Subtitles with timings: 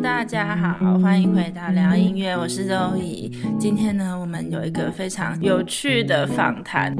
[0.00, 3.28] 大家好，欢迎回到聊音乐，我是周怡。
[3.58, 6.94] 今天呢，我们有一个非常有趣的访谈。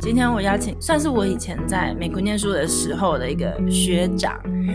[0.00, 4.34] 今天我邀请，算是我以前在美国念书的时候的一个学长。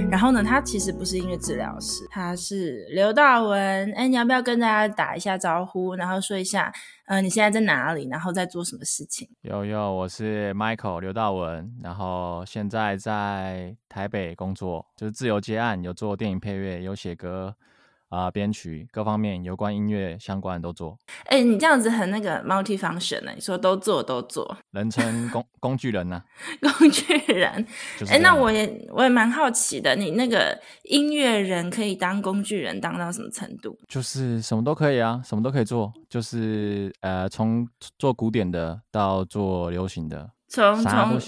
[0.10, 3.92] 然后呢，他其实不是音乐治疗师，他是刘道文。
[3.94, 6.74] 哎，你要不要跟大家打一下招呼，然后说一下，
[7.06, 9.30] 嗯，你现在在哪里，然后在做什么事情？
[9.42, 17.56] 有有，我是 Michael 刘道文，然后现在在台北工作，就是自由接案，有做电影配乐，有写歌。
[18.10, 20.98] 啊、呃，编曲各方面有关音乐相关的都做。
[21.26, 23.32] 哎、欸，你这样子很那个 multi-function 呢？
[23.36, 26.74] 你说都做都做，人称工工具人呢、啊？
[26.78, 27.66] 工具人。
[28.10, 33.78] 哎、欸，那我也我也蛮好奇的，你那个音乐人可以当工具人当到什么程度？
[33.88, 41.20] 就是什么都可以啊，什么都可以做，就是呃，从做古典的到做流行的，从从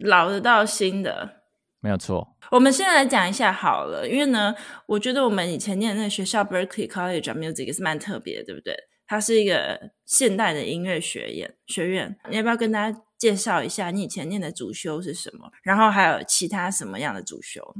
[0.00, 1.39] 老的到新的。
[1.80, 4.54] 没有错，我们现在来讲一下好了，因为呢，
[4.86, 8.74] 我觉得我们以前念的那个学校 Berkeley College of Music 是蛮特别的，对不对？
[9.06, 12.16] 它是一个现代的音乐学院学院。
[12.28, 15.50] 你要不要跟大家介绍一下你以前念的主修是什么？
[15.62, 17.74] 然后还有其他什么样的主修？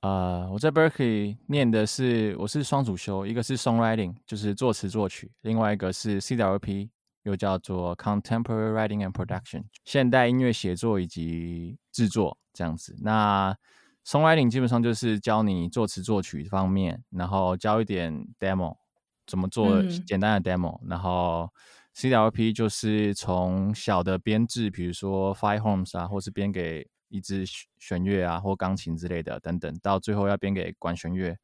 [0.00, 6.88] 呃，我在 Berkeley 念的是我是双主修，一个是 Songwriting，就是作词作曲，另外一个是 CWP，
[7.22, 12.36] 又叫做 Contemporary Writing and Production，现代音乐写作以及制作。
[12.52, 13.56] 这样子，那
[14.04, 18.74] songwriting 基本上就是教你作词作曲方面，然后教一点 demo
[19.24, 21.48] 怎么做简单的 demo，、嗯、然后
[21.94, 27.44] CWP 就是从小的编制，比如说 Five Homes 啊，或是编给一支
[27.78, 31.36] 弦乐啊，或钢琴之类的等等，到最后要编给管弦乐，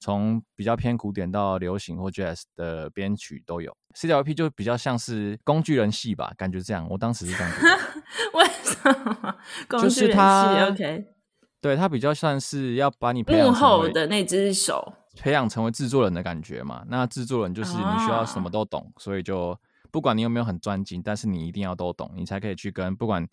[0.00, 3.76] 从比较偏古典到流行或 jazz 的编曲都有。
[3.94, 6.86] CWP 就比较像是工具人系吧，感觉这样。
[6.88, 7.66] 我当时是这样子。
[8.34, 9.34] 为什么？
[9.68, 11.04] 工具人系就是他 OK。
[11.60, 16.84] 对，他比较算是要把你幕后的那只手，培养成为制作人的感觉嘛。
[16.88, 19.58] 那制作人就是你需要什么都懂，哦、所以就
[19.90, 23.26] 不管你有没有很专精，但是你一定要都懂，你才可以去跟不管。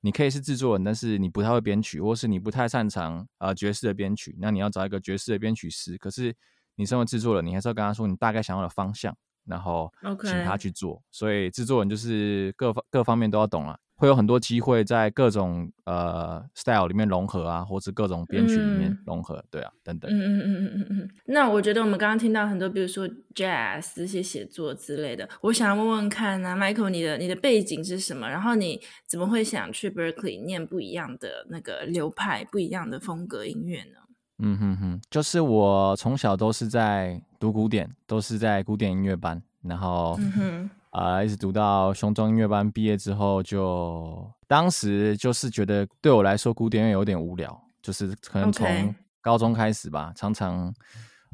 [0.00, 5.98] 你可以是制作人，但是你不太会编曲，或是你不太擅长呃爵士的编曲，那你要找一个爵士的编曲师。
[5.98, 6.34] 可是
[6.76, 9.92] 你身为制作人，你还是要跟他说你大概想要的方向，然后
[10.22, 11.02] 请他去做。
[11.10, 13.78] 所以制作人就是各方各方面都要懂了。
[13.98, 20.08] 会有很多机会在各种呃 style 里面融合啊，或是各种编曲里面融合，嗯、对啊，等等。
[20.08, 21.10] 嗯嗯嗯嗯嗯嗯。
[21.26, 28.28] 那我觉得我们刚刚听到很多，比如说 jazz 这些写作之类的，我想要问问看啊，Michael，你的你的背景是什么？
[28.28, 33.98] 然后你怎么会想去 Berkeley 念不一样的那个流派、不一样的风格音乐呢？
[34.40, 40.16] 嗯哼哼，就是我从小都是在读古典，都是在古典音乐班，然后。
[40.20, 50.72] 嗯哼啊、呃，一直读到雄中音乐班毕业之后就，就当时就是觉得对我来说古典乐有点无聊，就是可能从高中开始吧.常常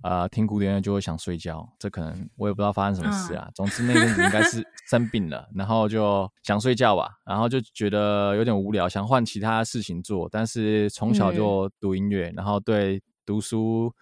[0.02, 3.44] 呃听古典乐就会想睡觉，这可能我也不知道发生什么事啊。
[3.46, 10.28] 嗯、总之那阵子应该是生病了，然后就想睡觉吧，然后就觉得有点无聊，想换其他事情做。
[10.30, 13.94] 但是从小就读音乐，嗯、然后对读书。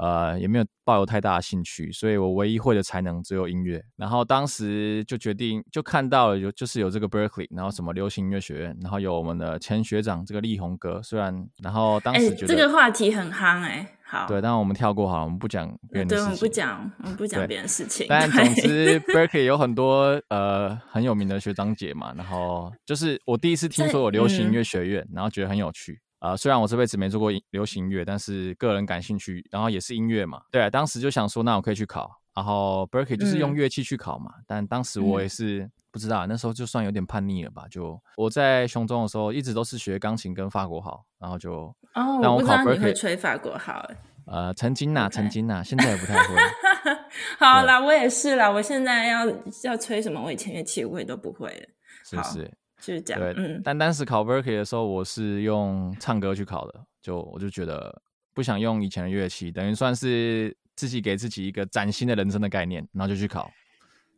[0.00, 3.82] 呃，也没有抱有太大的兴趣，所以我唯一会的才能只有音乐。
[3.96, 11.02] 然后当时就决定，就看到了有就是有这个 Berkeley，然后什么流行音乐学院，然后有我们的前学长这个力宏哥。
[11.02, 18.06] 虽然，然后当时觉得、欸、这个话题很夯哎、欸，好，对，但我们跳过好了，我们不讲别人的事情，对，我们不讲，我们不讲别人的事情。
[18.08, 26.00] 但总之 Berkeley 有很多呃很有名的学长姐嘛，然后就是我第一次 听说有流行音乐学院，嗯、然后觉得很有趣。
[26.20, 30.40] 啊、呃，虽然我这辈子没做过流行乐，但是个人感兴趣，然后也是音乐嘛。
[30.52, 32.20] 对、啊，当时就想说，那我可以去考。
[32.32, 34.32] 然后 Berklee 就是用乐器去考嘛。
[34.36, 37.64] 嗯、但当时我也是不知道，那时候就算有点叛逆了吧。
[37.68, 43.84] 就我在雄中的时候，一直都是学钢琴跟法国号，然后就哦，我，我不知道你会吹法国号。
[44.26, 46.36] 呃，曾经呐，曾经呐，现在也不太会。
[47.40, 48.48] 好啦，我也是啦。
[48.48, 49.26] 我现在要
[49.64, 51.66] 要吹什么，我以前乐器我也都不会了。
[52.04, 52.50] 是不是？
[52.80, 58.00] 就是这样，对，嗯，但当时考 Berkeley 的时候，我是用唱歌去考的，就我就觉得
[58.34, 63.50] 不想用以前的乐器，等于算是自己给自己一个崭新的人生的概念，然后就去考，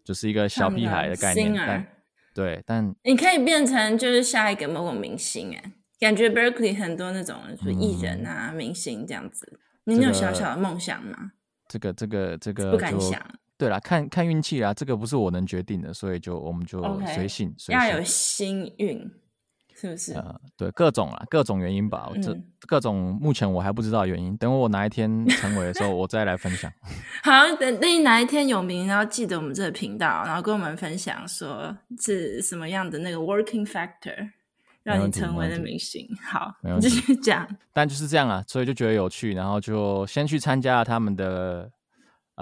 [0.05, 1.87] 就是一个小屁孩的概念，但
[2.35, 11.33] 对，但你可以变成就是下一个某某明星哎，感觉 Berkeley 很多那种是艺人啊、嗯、明星这样子，你有小小的梦想吗？
[11.69, 13.21] 这个这个这个不敢想。
[13.63, 16.83] 对啦，看看运气啦，这个不是我能决定的，所以就我们就
[17.15, 17.75] 随性，随性。
[17.79, 19.09] 要有幸运，
[19.73, 20.15] 是不是？
[20.15, 22.11] 呃，对，各种啦，各种原因吧。
[22.13, 22.37] 嗯、这
[22.67, 26.73] 各种目前我还不知道原因，等我哪一天 成为的时候，我再来分享。
[27.23, 34.29] 好，等等你哪一天有名，然后记得我们这个频道，然后跟我们分享说是什么样的那个 working factor，
[34.83, 36.05] 让你成为了明星。
[36.21, 37.47] 好，你继续讲。
[37.73, 41.71] 但就是这样啊，所以就觉得有趣，然后就先去参加了他们的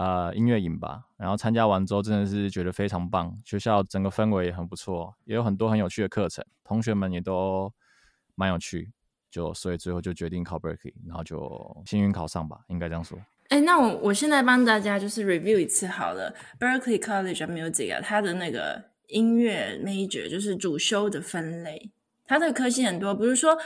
[0.00, 1.05] 呃音乐营吧。
[1.19, 7.70] 然后参加完之后，真的是觉得非常棒，学校整个氛围也很不错，也有很多很有趣的课程，同学们也都
[8.35, 8.91] 蛮有趣。
[9.31, 13.17] 就所以最后就决定考 Berkeley，然后就幸运考上吧，应该这样说。
[13.50, 21.93] 哎，那我我现在帮大家就是 review 一次好了，Berkeley College of Music 啊，它的那个音乐 major 就是主修的分类，
[22.31, 23.59] 它的科系很多，比如说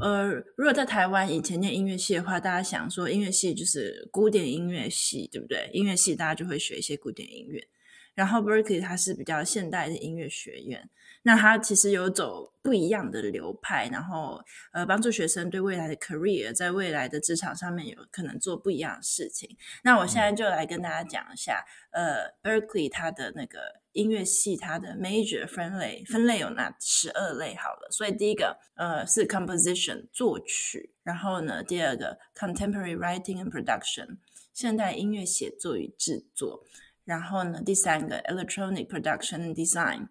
[0.00, 5.68] 呃，如果在台湾以前念音乐系的话，大家想说音乐系就是古典音乐系，对不对？
[5.72, 7.66] 音乐系大家就会学一些古典音乐，
[8.14, 10.88] 然后 Berkeley 它是比较现代的音乐学院。
[11.24, 14.42] 那他其实有走不一样的流派，然后
[14.72, 19.56] 呃，帮助学生对未来的 career，在未来的职场上面有可能做不一样的事情。
[19.84, 27.54] 那我现在就来跟大家讲一下，呃，Berkeley 它的那个音乐系，它的 major 分类分类有哪十二类？
[27.54, 34.16] 好了，所以第一个呃是 composition 作曲，然后呢，第二个 contemporary writing and production
[34.52, 36.64] 现代音乐写作与制作，
[37.04, 40.08] 然后呢，第三个 electronic production and design。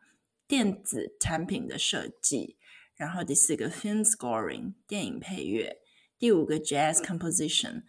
[0.52, 2.58] 电子产品的设计，
[2.98, 5.78] 然后第四个 film scoring 电影配乐，
[6.20, 7.84] 第五个 jazz composition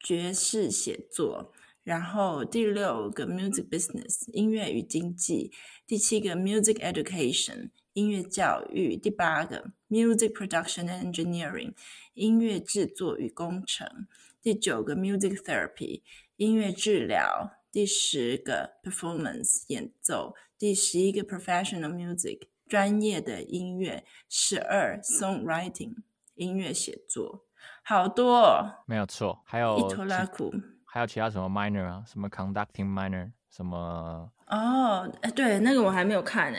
[0.00, 1.52] 爵士写作，
[1.84, 5.52] 然后第六个 music business 音乐与经济，
[5.86, 11.74] 第七个 music education 音乐教育，第八个 music production and engineering
[12.14, 14.08] 音乐制作与工程，
[14.40, 16.00] 第九个 music therapy
[16.38, 17.52] 音乐治疗。
[17.72, 25.94] 第十个 performance 演奏，第十一个 professional music 专业的音乐，十二 songwriting
[26.34, 27.44] 音乐写作，
[27.84, 29.76] 好多哦，没有错，还有
[30.84, 36.58] 还有其他什么 minor 啊，什么 conducting minor 什么哦，哎，对，那个我还没有看呢，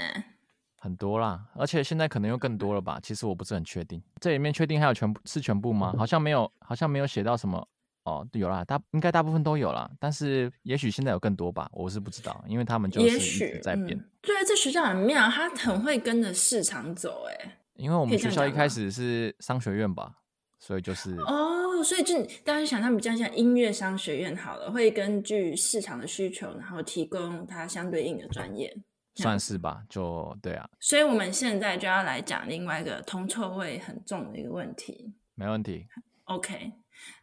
[0.77, 2.99] 很多啦，而且现在可能又更多了吧？
[3.01, 5.95] 其实我不是很确定，这里面确定还有全部是全部吗？
[5.97, 7.67] 好像没有，好像没有写到什么。
[8.07, 13.89] 哦，有啦，大应该大部分都有啦，但是也许现在有更多吧，我是不知道，因为他们就是一直在变。
[13.89, 17.57] 嗯、对，这学校很妙，他很会跟着市场走，哎。
[17.75, 20.11] 因为我们学校一开始是商学院吧，
[20.57, 22.15] 所以就是哦，所以就
[22.45, 28.73] 大家想他们比较像音乐商学院好了，会根据市场的需求，然后提供它相对应的专业，
[29.15, 30.65] 算是吧，就对啊。
[30.79, 35.13] 所以我们现在就要来讲另外一个铜臭味很重的一个问题。
[35.35, 35.85] 没问题。
[36.23, 36.71] OK。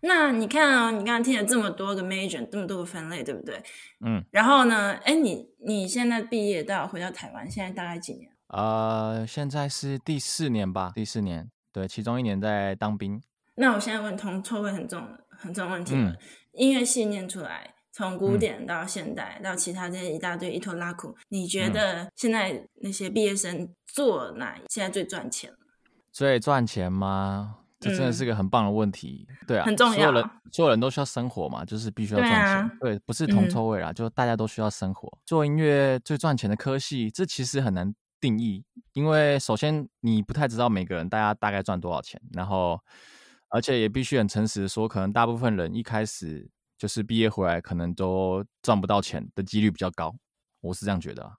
[0.01, 3.63] 那你看哦，你刚刚听了这么多个 major，这么多个分类，对不对？
[4.05, 4.25] 嗯。
[4.31, 8.31] 然后呢，哎，你你现在毕业到回到台湾，现在大概几年？
[8.49, 11.51] 呃，现在是第四年吧，第四年。
[11.73, 13.21] 对，其中一年在当兵。
[13.57, 16.11] 那我现在问同臭味很重很重问题了。
[16.11, 16.19] 嗯、
[16.53, 25.53] 音乐系念出来，从古典到现代、嗯、到其他这些一大堆一拖拉苦，你觉得现在那些毕业生做哪现在最赚钱？
[26.13, 27.57] 最赚钱吗？
[27.85, 29.95] 这真的是个很棒的问题，嗯、对啊，很重要。
[29.95, 32.79] 所有人，所有人都需要生活嘛，就是必须要赚钱。
[32.81, 35.09] 对，啊、对，不是铜臭味啦，嗯、就大家都需要生活。
[35.27, 38.65] 做音乐最赚钱的科系，这其实很难定义，
[38.95, 42.81] 因为首先你不太知道每个人大家大概赚多少钱，然后
[43.51, 46.49] 而且也必须很诚实的说，可能大部分人一开始
[46.79, 50.15] 就是毕业回来，可能都赚不到钱的几率比较高。
[50.61, 51.33] 我是这样觉得。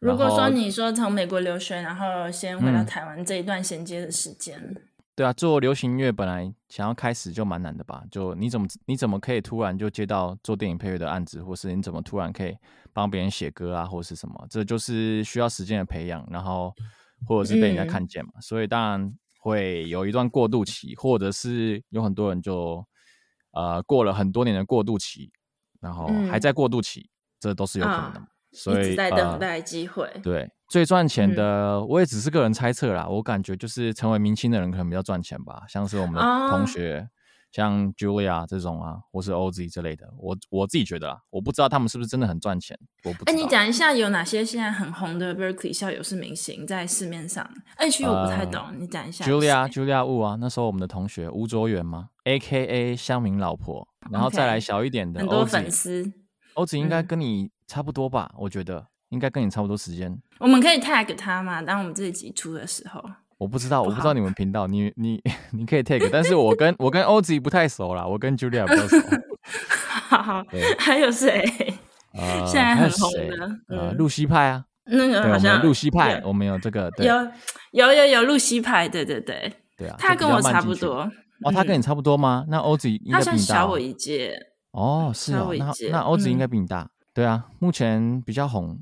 [0.00, 4.76] 如果说你说从美国留学，然后先回到台湾这一段衔接的时间。
[5.14, 8.02] 嗯对啊，做流行音乐本来想要开始就蛮难的吧？
[8.10, 12.56] 就你怎么你怎么可以突然就接到做电影配乐的案子，或是你怎么突然可以
[12.92, 14.46] 帮别人写歌啊，或是什么？
[14.50, 16.74] 这就是需要时间的培养，然后
[17.24, 18.32] 或者是被人家看见嘛。
[18.34, 22.84] 嗯、所以当然会有一段过渡期，或者是有很多人就
[23.52, 25.30] 呃过了很多年的过渡期，
[25.80, 28.18] 然后还在过渡期，嗯、这都是有可能的。
[28.18, 30.04] 啊、所以一直在等待机会。
[30.14, 30.50] 呃、对。
[30.66, 33.04] 最赚钱的，我也只是个人猜测啦。
[33.06, 37.06] 嗯、我感觉就是成为明星的人可能比较赚钱吧，像是我们的同学，啊、
[37.52, 40.08] 像 Julia 这种啊，或是 Ozzy 之类的。
[40.18, 42.76] 我我自己觉得啦，我不知道他们是不是真的很赚钱。
[43.04, 43.32] 我不知道。
[43.32, 47.48] 哎，你讲一下有哪些现在很红的 Berkeley 校友是明星在市面上？
[47.76, 49.24] 哎，其实我不太懂，呃、你讲一下。
[49.24, 52.96] Julia Julia Wu 啊，那时候我们的同学吴卓源嘛，A.K.A.
[52.96, 56.10] 乡民老婆，然后再来小一点的很多粉丝。
[56.54, 58.30] Ozzy 应该跟你差不多吧？
[58.34, 58.86] 嗯、我觉得。
[59.10, 60.12] 应该跟你差不多时间。
[60.40, 61.62] 我们可以 tag 他嘛？
[61.62, 63.00] 当我们这一集出的时候，
[63.38, 68.96] 我不知道，不我不知道你们频道，你 你你可以 tag，但是我跟我跟 Ozzy 不太熟啦，我跟 Julia 比较熟。
[70.08, 70.44] 好好，
[70.78, 71.44] 还有谁？
[72.14, 77.14] 呃， 现在很红的，呃，露西派啊，那个好像露西派，我们有这个，有
[77.70, 81.08] 有有有露西派，对对对，对啊，他跟我差不多。
[81.44, 82.44] 哦，他跟你差不多吗？
[82.48, 83.54] 那 Ozzy 应该比你大。
[83.54, 84.34] 他小我一届。
[84.72, 86.90] 哦，是哦，那那 Ozzy 应该比你大。
[87.14, 88.78] 对啊，目前比较红。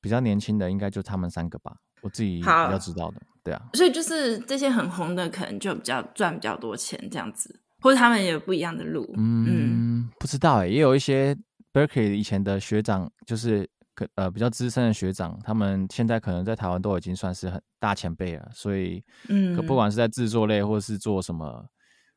[0.00, 3.62] 比较年轻的应该就他们三个吧，我自己比较知道的，对啊。
[3.74, 9.08] 所以就是这些很红的，可能就比较赚比较多钱这样子，或者他们也有不一样的路。
[9.16, 11.38] 嗯，嗯不知道哎，也有一些
[11.72, 21.64] Berkeley 以前的学长，就是可呃比较资深的学长，他们现在可能在台湾都已经算是很大前辈了，所以嗯，可不管是在制作类或者是做什么。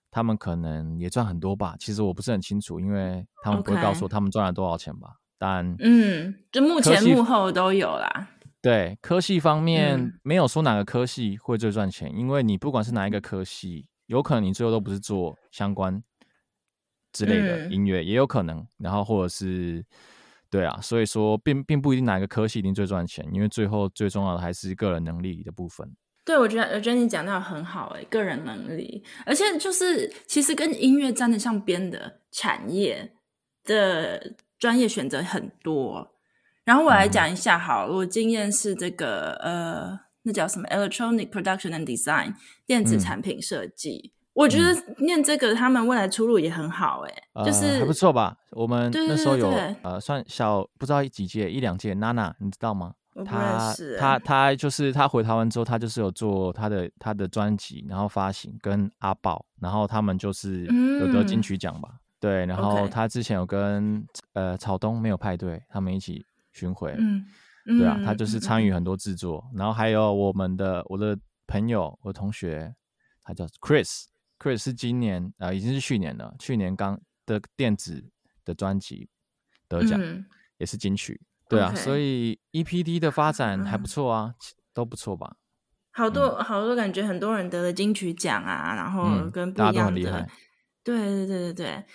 [0.10, 5.10] 他们可能也赚很多吧，其实我不是很清楚，因为他们不会告诉我他们赚了多少钱吧。
[5.38, 8.30] 但嗯，就目前幕后都有啦。
[8.62, 16.02] 对，科系方面没有说哪个科系会最赚钱，嗯，因为你不管是哪一个科系，有可能你最后都不是做相关
[17.12, 18.66] 之类的音乐，嗯，也有可能。
[18.80, 19.86] 然后或者是
[20.50, 25.88] 对啊，所以说并并不一定哪一个科系一定最赚钱，因为最后最重要的还是个人能力的部分。
[26.24, 33.14] 对，我觉得我觉得你讲到很好诶，个人能力，而且就是其实跟音乐沾得上边的产业
[33.64, 34.34] 的
[34.66, 36.12] 专业选择很多。
[36.64, 42.34] 然后我来讲一下，好，我经验是这个呃，那叫什么？Electronic Production and Design，
[42.66, 44.12] 电子产品设计。
[44.12, 48.36] 嗯、我觉得念这个，他们未来出路也很好诶、呃，就是还不错吧？
[48.54, 49.52] 我们那时候有
[49.84, 52.96] 呃，算小不知道几届一两届，Nana，你知道吗？
[53.24, 60.66] 他他他就是他回台湾之后，他就是有做他的他的专辑，然后发行跟阿宝，然后他们就是
[61.00, 62.00] 有得金曲奖吧、嗯？
[62.26, 64.04] 对，然后他之前有跟、
[64.34, 67.24] 呃草东没有派对，他们一起巡回，嗯，
[67.78, 71.16] 对啊，他就是参与很多制作、嗯，然后还有我们的我的
[71.46, 72.74] 朋友，我的同学，
[73.22, 74.06] 他叫 Chris，Chris
[74.40, 78.04] Chris 是今年呃已经是去年了，去年刚的电子
[78.44, 79.08] 的专辑
[79.68, 80.26] 得奖、嗯，
[80.58, 81.22] 也是金曲。
[81.48, 81.78] 对啊，okay.
[81.78, 84.36] 所以 EPD 的发展还不错啊，嗯、
[84.74, 85.36] 都不错吧？
[85.92, 90.28] 好多、嗯、好多感觉，很多人得了金曲奖啊，然后跟不一样的，嗯、大家都很厉害。
[90.84, 91.86] 对对对对对，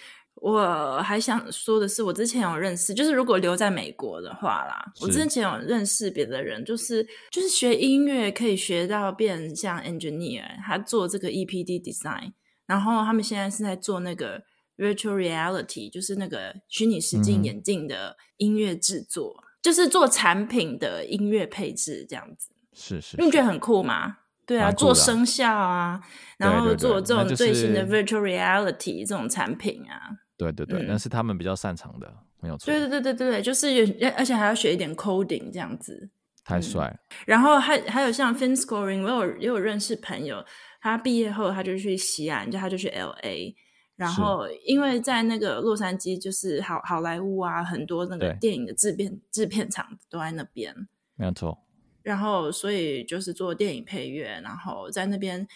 [0.40, 12.32] 我还想说的是，我之前有认识，就是如果留在美国的话啦，我之前有认识别的人，就是就是学音乐可以学到变像 engineer，他做这个 EPD design，
[12.66, 14.42] 然后他们现在是在做那个。
[14.80, 22.48] Virtual reality 就是那个虚拟实境眼镜的音乐制作、嗯，就是做产品的音乐配置这样子。
[22.72, 24.16] 是是，你不觉得很酷吗？
[24.46, 26.00] 对啊，做声效啊，
[26.38, 30.16] 然后做这种最新的 Virtual reality 这种产品啊。
[30.40, 32.66] 对对对，那、嗯、是他们比较擅长的，没有错。
[32.66, 36.10] 对对对对对，就是有，而且还要学一点 coding 这样子。
[36.44, 37.16] 太帅、嗯。
[37.26, 40.44] 然后还还有像 Film Scoring，我有也有认识朋友，
[40.80, 43.54] 他毕业后他就去西安，就他就去 LA。
[43.96, 50.74] 然后，因为在那个洛杉矶，就是好好莱坞啊，很多那个电影的制片制片厂都在那边，
[51.16, 51.58] 没有错。
[52.02, 55.46] 然后，所以就是做电影配乐，然后在那边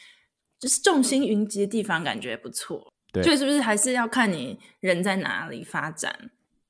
[0.59, 2.93] 就是众星云集的地方，感觉不错。
[3.15, 6.13] 对，所以是不是还是要看你人在哪里发展？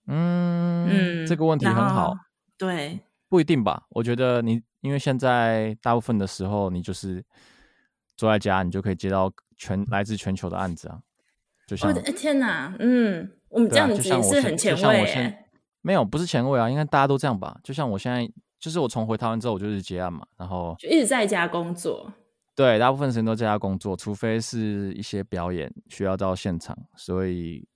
[0.07, 2.15] 嗯嗯，这个问题很好。
[2.59, 3.85] 对，不一定吧？
[3.89, 7.25] 我觉得你因为现在大部分的时候，你就是
[8.17, 11.01] 坐在家，你就可以接到全来自全球的案子啊。
[11.81, 15.33] 我的天哪，嗯，我们这样子也是很前卫、啊。
[15.81, 17.59] 没有，不是前卫啊，应该大家都这样吧？
[17.65, 22.13] 就像我现在，就是我从回台湾之后，我就是接案嘛，然后就一直在家工作。
[22.55, 27.67] 对，大部分时间都在家工作，除非是一些表演需要到现场，所以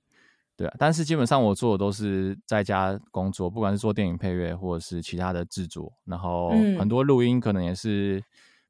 [0.57, 0.75] 对啊。
[0.79, 8.25] 但是基本上我做的都是在家工作，不管是做电影配乐或者是其他的制作，然后很多录音可能也是，嗯、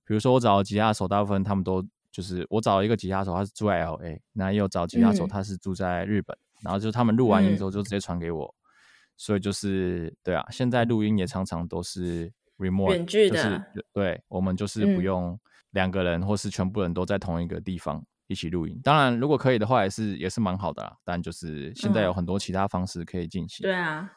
[0.07, 1.85] 比如说我找吉他手，大部分他们都。
[2.11, 8.59] 就是我找了一个吉他手，他是住在 LA，那也有找吉他手，他是住在日本，嗯、然后就他们录完音之后就直接传给我、嗯，
[9.17, 15.39] 所以就是对啊，现在录音也常常都是 remote，远距的，就是、对，我们就是不用
[15.73, 18.81] 两个人或是全部人都在同一个地方一起录音、嗯。
[18.83, 23.67] 当然，如果可以的话，也是也是蛮好的啦，但就是现在有很多其他方式可以进行、嗯。
[23.67, 24.13] 对啊。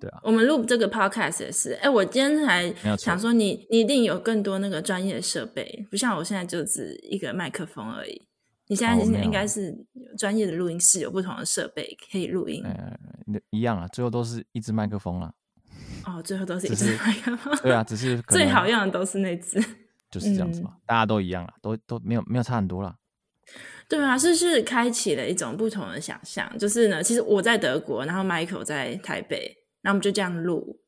[0.00, 1.72] 对啊，我们录这个 podcast 也是。
[1.74, 8.26] 哎，我今天还想说你，你你一定有更多那个专业设备，不像我现在就只一个麦克风而已。
[8.68, 9.76] 你现在应该是
[10.16, 12.64] 专业的录音室，有不同的设备可以录音。
[12.64, 12.96] 呃，
[13.50, 15.30] 一样啊，最后都是一支麦克风啊。
[16.06, 17.54] 哦，最后都是一支麦克风。
[17.62, 19.62] 对啊，只是 最好用的都是那支。
[20.14, 22.94] 就是这样子嘛，嗯、大家都一样了，都都没有没有差很多了。
[23.88, 26.50] 对啊，是是开启了一种不同的想象。
[26.58, 29.56] 就是呢，其实我在德国，然后 Michael 在台北。
[29.82, 30.78] 那我们就这样录，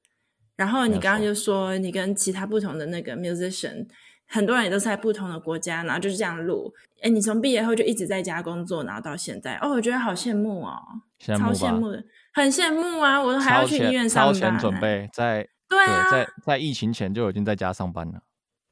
[0.56, 3.86] 然后你刚刚就说你跟其他不同的那个 musician，
[4.26, 6.72] 很多人也都是在不同的国家，然后就是这样录。
[7.02, 10.80] 哎，你从毕业后就一直在家工作，然后到现在，哦，我觉得好羡慕哦，
[11.20, 12.02] 羡慕超羡慕的，
[12.32, 13.22] 很羡慕啊！
[13.22, 18.22] 我都还要去医院上班，超前准备，在对啊，对在在疫情前就已经在家上班了。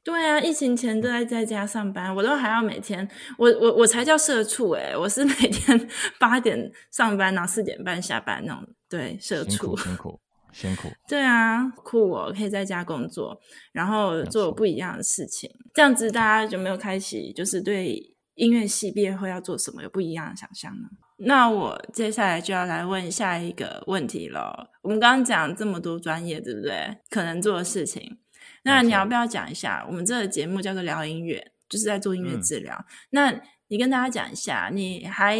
[0.04, 3.08] 对啊，疫情前都在在家上班，我都还要每天，
[3.38, 5.88] 我我我才叫社畜哎，我是每天
[6.20, 8.62] 八点上班，然后四点半下班那种。
[8.88, 10.20] 对，社畜辛苦辛苦
[10.52, 10.88] 辛苦。
[11.08, 13.40] 对啊，酷哦，可以在家工作，
[13.73, 17.99] 然后做不一样的事情，这样子大家就没有开启，就是对
[18.34, 20.88] 音乐系毕业后要做什么有不一样的想象呢？
[21.16, 24.68] 那我接下来就要来问下一个问题了。
[24.82, 26.99] 我们刚刚讲这么多专业，对不对？
[27.08, 28.18] 可能做的事情，
[28.64, 29.85] 那你要不要讲一下？
[29.87, 32.75] 我们这个节目叫做聊音乐，就是在做音乐治疗。
[32.76, 35.38] 嗯、那你跟大家讲一下，你还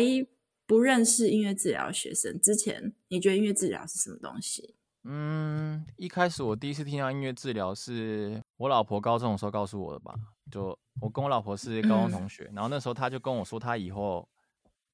[0.67, 4.77] 不认识音乐治疗学生之前，你觉得音乐治疗是什么东西？
[5.03, 10.15] 嗯，一开始我第一次听到音乐治疗是我老婆高中的时候告诉我的吧。
[10.51, 14.29] 就我跟我老婆是高中同学，嗯、然后那时候她就跟我说，她以后。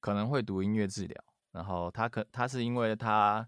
[0.03, 3.47] 可能会读音乐治疗，然后她可她是因为她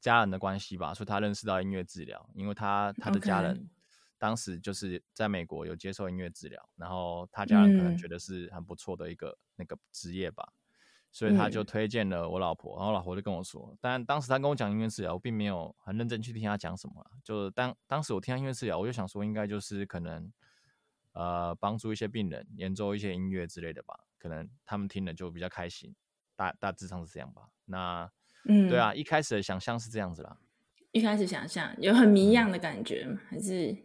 [0.00, 3.70] 家人的关系吧，所以他认识到音乐治疗，因为她她的家人
[4.24, 10.50] 当时就是在美国有接受音乐治疗，然后他家人可能觉得是很不错的一个、嗯、那个职业吧，
[11.12, 20.32] 所以他就推荐了我老婆，然后老婆就跟我说，但当时他跟我讲音乐治疗，我并没有很认真去听他讲什么，就是当当时我听音乐治疗，我就想说应该就是可能
[21.12, 23.94] 呃帮助一些病人演奏一些音乐之类的吧。
[24.18, 25.94] 可能他们听了就比较开心，
[26.34, 27.42] 大大致上是这样吧。
[27.66, 28.10] 那，
[28.48, 30.38] 嗯，对啊，一开始的想象是这样子啦。
[30.92, 33.76] 一开始想象有很迷样的感觉，嗯、还是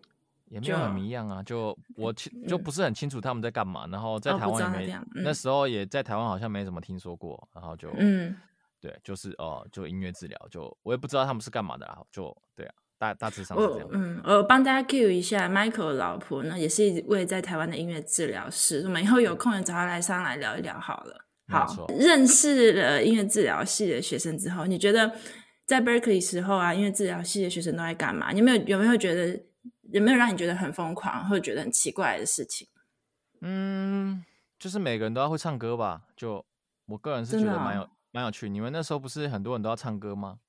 [0.49, 1.41] 也没有很迷样啊？
[1.43, 3.85] 就我清就不是很清楚他们在干嘛。
[3.85, 7.47] 嗯、然后在台湾也没、哦嗯、那时候也在台湾好像没怎么听说过。
[7.53, 8.35] 然后就嗯，
[8.81, 11.99] 对，就是哦，就音乐治疗，就我也不知道他们是干嘛的啊。
[12.11, 12.73] 就对啊。
[12.99, 13.87] 大大致上是这样。
[13.93, 18.81] 嗯，我帮大家 cue 一下，Michael 的老婆呢，也是一位在台湾的音乐治疗师。
[18.83, 21.25] 我们以后有空也找他来上来聊一聊好了。
[21.47, 25.09] 好，错认识了音乐治疗系的学生之后，你觉得
[25.65, 28.33] 在 Berkeley 时候啊，音乐治疗系的学生都在干嘛？
[28.33, 29.41] 你有没有有没有觉得
[29.91, 32.67] 有没有让你觉得很疯狂或者觉得很奇怪的事情？
[33.41, 34.23] 嗯，
[34.57, 36.03] 就是每个人都要会唱歌吧。
[36.15, 36.45] 就
[36.85, 38.49] 我个人是觉得蛮有蛮、哦、有趣。
[38.49, 40.39] 你们那时候不是很多人都要唱歌吗？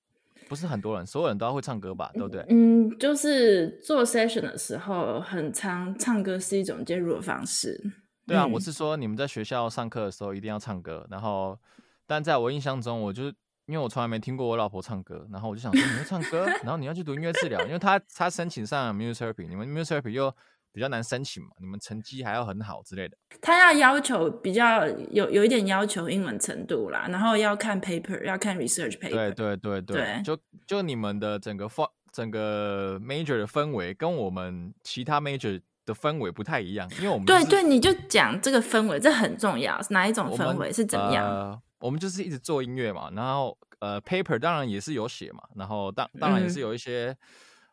[0.49, 2.11] 不是很多人，所有人都要会唱歌吧？
[2.15, 2.45] 对不对？
[2.49, 7.81] 嗯，就是做 session 的时候，很常唱歌是一种介入的方式。
[8.27, 11.07] 对啊，嗯、我是说你们在学校上课的时候一定要唱歌。
[11.09, 11.57] 然后，
[12.05, 13.35] 但在我印象中，我就是
[13.71, 20.35] 因为我从来没听过我老婆唱歌，然后我就想说你会唱歌，然后你要去读音乐治疗，因为她她申请上 music therapy，你们 music therapy 又。
[20.73, 23.17] 比较难申请嘛，你们成绩还要很好之类的。
[23.43, 29.11] 他要要求比较有有一点要求英文程度啦，然后要看 paper，要看 research paper。
[29.11, 41.27] 对对对对，对就就你们的整个氛整个 major 的氛围跟我们其他 major 的氛围不太一样，因为我们、就是、对对，你就讲这个氛围，这很重要，哪一种氛围是怎么样？
[41.27, 47.11] 呃，我们就是一直做音乐嘛，然后呃 paper 当然也是有写嘛，然后当当然也是有一些。
[47.11, 47.17] 嗯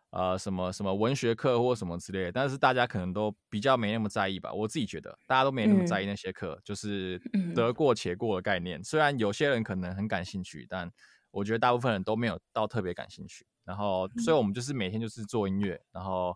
[0.09, 4.51] 呃，什么什么文学课或什么之类的，但是大家可能都比较没那么在意吧。
[4.53, 7.21] 我自己觉得，大家都没那么在意那些课，嗯、就是
[7.53, 8.79] 得过且过的概念。
[8.79, 10.89] 嗯、虽然有些人可能很感兴趣，但
[11.29, 13.45] 我觉得大部分人都没有到特别感兴趣。
[13.65, 16.33] 然后，所以我们就是每天就是做音乐，然后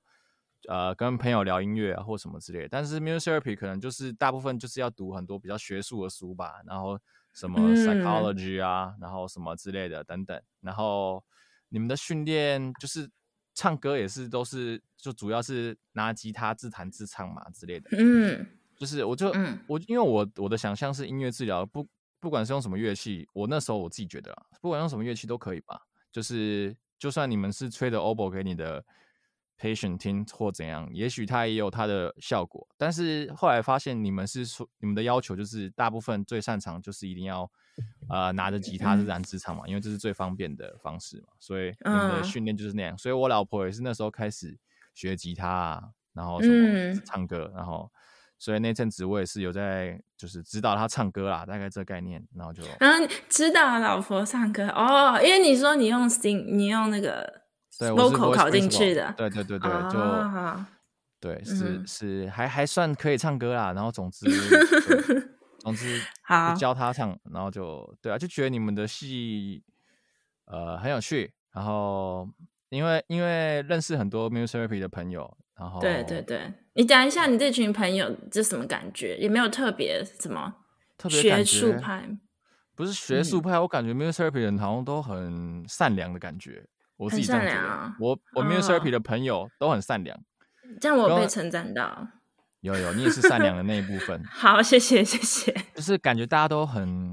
[0.67, 2.67] 呃跟朋友聊音乐啊或什么之类的。
[2.67, 6.99] 但是 music therapy 可能就是大部分就是要读很多比较学术的书吧，然后
[7.33, 10.41] 什么 psychology 啊，嗯、然后什么之类的等等。
[10.61, 11.23] 然后
[11.69, 13.09] 你们的训练就是。
[13.53, 21.85] 唱歌也是都是就主要是拿吉他自弹自唱嘛之类的，嗯，就是我就、嗯、我因为我我的想象是音乐治疗不
[22.21, 25.81] 不管是用什么乐器，我那时候我自己觉得啊，不管用什么乐器都可以吧，
[26.13, 28.81] 就是就算你们是吹的 oboe 给你的
[29.61, 37.49] patient 听或怎样，也许它也有它的效果，但是后来发现你们是说你们的要求就是大部分最擅长就是一定要。
[38.09, 42.93] 呃，拿着吉他自弹自唱嘛，因为这是最方便的方式嘛，所以你们的训练就是那样。
[42.93, 44.55] 嗯、所以我老婆也是那时候开始
[44.93, 47.89] 学吉他啊，然后什么唱歌，嗯、然后
[48.37, 57.40] 所以那阵子我也是有在就是指导她唱歌啦，大概这个概念，然后就嗯，指导老婆唱歌哦，因为你说你用 sing，你用那个
[57.77, 60.65] vocal 考进去的，对对对对，就、哦、
[61.19, 64.25] 对是是还还算可以唱歌啦，然后总之。
[65.61, 69.63] 总之，好教他唱，然后就对啊，就觉得你们的戏
[70.45, 71.31] 呃很有趣。
[71.53, 72.27] 然后
[72.69, 79.15] 因为因为认识很多 music therapy 的朋友，然后对对对，你讲一下你这群朋友这什么感觉？
[79.17, 80.51] 也没有特别什么
[80.97, 82.09] 特别学术派，
[82.75, 86.65] 不是学术派，嗯、我感觉 music therapy 的人好像都很善良的感觉。
[87.01, 90.15] 我自己这样觉得，善良啊、我我 music therapy 的朋友都很善良，
[90.79, 92.07] 这样我被称赞到。
[92.61, 94.23] 有有，你也是善良的那一部分。
[94.29, 95.51] 好，谢谢谢谢。
[95.73, 97.11] 就是感觉大家都很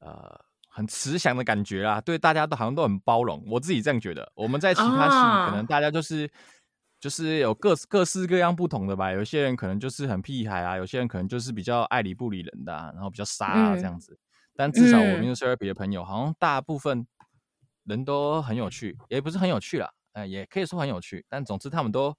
[0.00, 3.44] 呃很慈祥的感觉啦，对大家都好像都很包容。
[3.46, 4.32] 我自己这样觉得。
[4.34, 6.26] 我们在其他系、哦、可能大家就是
[6.98, 9.12] 就是有各各式各样不同的吧。
[9.12, 14.14] 有些人可能就是很屁孩啊，有些人可能就是比较爱理不理人的、啊，然后比较傻啊这样子。
[14.14, 14.18] 嗯、
[14.56, 17.06] 但至少我们 music therapy 的朋友，好像大部分
[17.90, 22.16] 人都很有趣，也不是很有趣啦，呃，也可以说很有趣，但总之他们都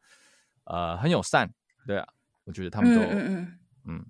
[0.65, 1.49] 呃很友善，
[1.87, 2.07] 对啊，
[2.43, 4.05] 我觉得他们都嗯嗯，嗯，嗯，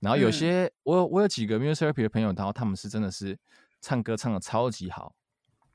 [0.00, 3.38] 然后有些、嗯、我我有几个 music therapy 的朋友，然后他们是真的是
[3.80, 5.14] 唱歌唱的超级好，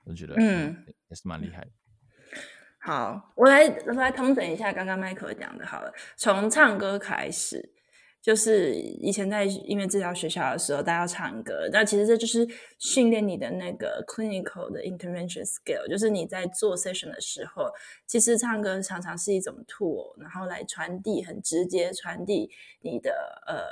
[0.03, 1.71] 我觉得嗯也是蛮厉害的。
[2.79, 7.73] 好，我来我来通整一下刚刚 Michael 讲的，好了，从唱歌开始。
[8.23, 12.47] 就是以前在音乐治疗学校的时候，大家要唱歌，那其实这就是
[12.79, 17.65] 训练你的那个 clinical 的 intervention skill，就是你在做 session 的时候，
[18.07, 23.11] 其实唱歌常常是一种 tool，然后来传递很直接传递你的
[23.45, 23.65] 呃，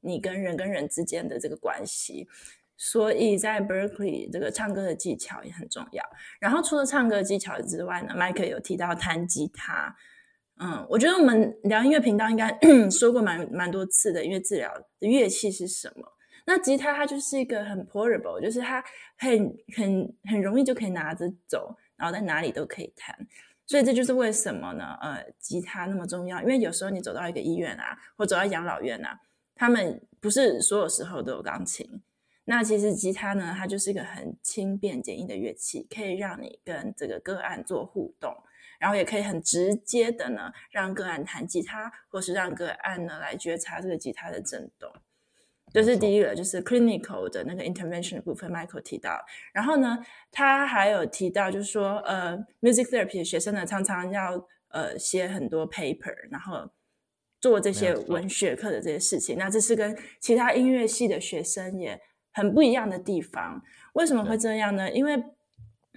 [0.00, 2.26] 你跟人跟人之间的这个关系，
[2.78, 6.02] 所以在 Berkeley 这个唱歌的技巧也很重要。
[6.40, 9.94] 然后除了唱歌技巧之外呢，Mike 有提到弹吉他。
[10.64, 12.56] 嗯，我觉得我们聊音乐频道应该
[12.88, 16.06] 说过蛮蛮多次的，音乐治疗的乐器是什么？
[16.46, 18.82] 那吉他它就是一个很 portable，就是它
[19.18, 23.16] 很很很容易就可以拿着走，然后在哪里都可以弹。
[23.66, 24.96] 所以这就是为什么呢？
[25.00, 29.18] 呃，吉他那么重要，因为有时候你走到一个医院啊，或走到养老院啊，
[29.56, 32.02] 他们不是所有时候都有钢琴。
[32.44, 38.32] 那其实吉他呢，它就是一个很轻便简易的乐器，可以让你跟这个个案做互动。
[38.82, 44.92] 然后也可以很直接的呢，让个案弹吉他，或是让个案呢来觉察这个吉他的震动。
[45.72, 49.24] 这是第一个，就是 clinical 的那个 intervention 的部分，Michael 提到。
[49.52, 56.68] 然后呢，他还有提到，就是说，呃，music therapy 的学生呢，常常要呃写很多 paper，然后
[57.40, 59.38] 做这些文学课的这些事情。
[59.38, 62.00] 那这是跟其他音乐系的学生也
[62.32, 63.62] 很不一样的地方。
[63.92, 64.90] 为什么会这样呢？
[64.90, 65.22] 因为，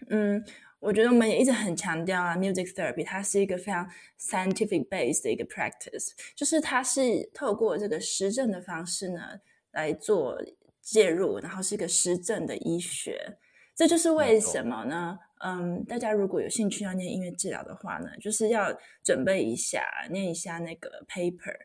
[0.09, 0.45] 嗯。
[0.85, 9.19] 我觉得我们也一直很强调啊，music therapy 它是一个非常 scientific based 的一个 practice，就是它是透过这个实证的方式呢
[9.71, 10.39] 来做
[10.83, 13.35] 介入，然后是一个实证的医学。
[13.75, 15.17] 这就是为什么呢？
[15.43, 18.71] 嗯，大家如果有兴趣要念音乐治疗的话呢，就是要
[19.03, 21.57] 准备一下，念一下那个 paper，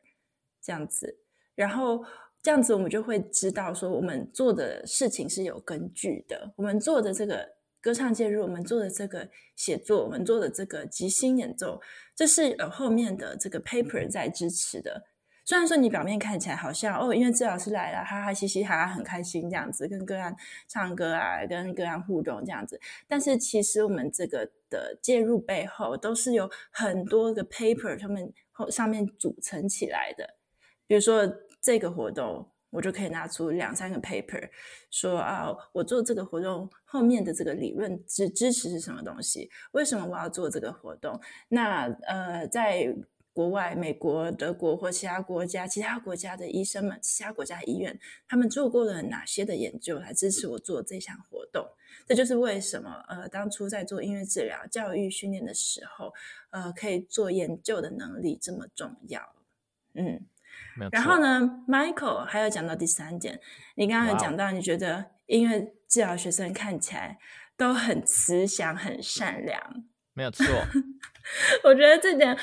[0.62, 1.18] 这样子，
[1.54, 2.02] 然后
[2.42, 7.59] 这样子我们就会知道说我们做的事情是有根据的，我们做的这个。
[7.80, 11.80] 歌唱介入，我们做的这个写作，我们做的这个即兴演奏，
[12.14, 15.06] 这是呃后面的这个 paper 在支持的。
[15.44, 20.36] 虽然说你表面看起来好像哦，因为治疗师来了，哈哈嘻嘻，哈哈很开心这样子，跟个案
[20.68, 30.36] 唱歌啊，跟个案互动这样子，但是其实我们这个的介入背后都是有很多个 paper，他们后上面组成起来的。
[30.86, 31.26] 比如说
[31.60, 32.50] 这个活动。
[32.72, 34.48] 我就可以拿出两三个 paper，
[34.92, 39.48] 说啊，我做这个活动后面的这个理论支支持是什么东西？
[39.70, 41.20] 为什么我要做这个活动？
[41.48, 42.92] 那呃，在
[43.32, 51.64] 国外，美国、德国或其他国家，其他国家的医生们，其他国家医院，他们做过了哪些的研究来支持我做这项活动？
[52.08, 56.12] 这就是为什么呃，当初在做音乐治疗教育训练的时候，
[56.50, 59.22] 呃，可以做研究的能力这么重要。
[59.94, 60.26] 嗯。
[60.90, 63.40] 然后呢，Michael 还有讲到第三点，
[63.76, 67.18] 你刚刚有讲到，你觉得音乐治疗学生看起来
[67.56, 69.60] 都很慈祥、很善良，
[70.14, 70.46] 没有错。
[71.64, 72.34] 我觉得这点，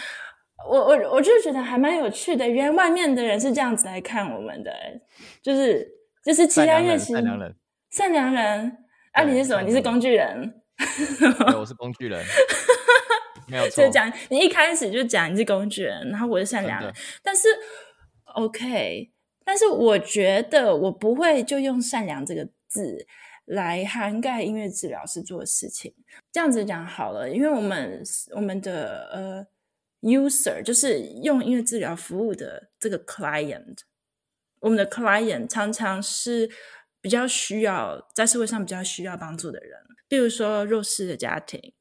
[0.69, 2.47] 我我我就觉得还蛮有趣的。
[2.47, 4.71] 原来外面的人是这样子来看我们的，
[5.41, 5.87] 就是
[6.23, 7.55] 就是其他乐器，善良人，
[7.89, 8.77] 善良人。
[9.13, 9.61] 啊，你是什么？
[9.63, 10.61] 你是工具人？
[11.57, 12.23] 我是工具人。
[13.47, 13.83] 没有错。
[13.83, 17.47] 就讲你一开始就讲你是工具人，然后我是善良人，但是。
[18.35, 19.09] OK，
[19.43, 23.07] 但是我觉得我不会就用“善良”这个字
[23.47, 25.93] 来涵盖音乐治疗师做的事情。
[26.31, 28.01] 这样子讲好了，因为我们
[28.35, 29.47] 我们的呃
[30.01, 33.79] user 就是用音乐治疗服务的这个 client，
[34.59, 36.49] 我们的 client 常常是
[37.01, 41.73] 比较需要在社会上比较需要帮助的人，比如说弱势的家庭，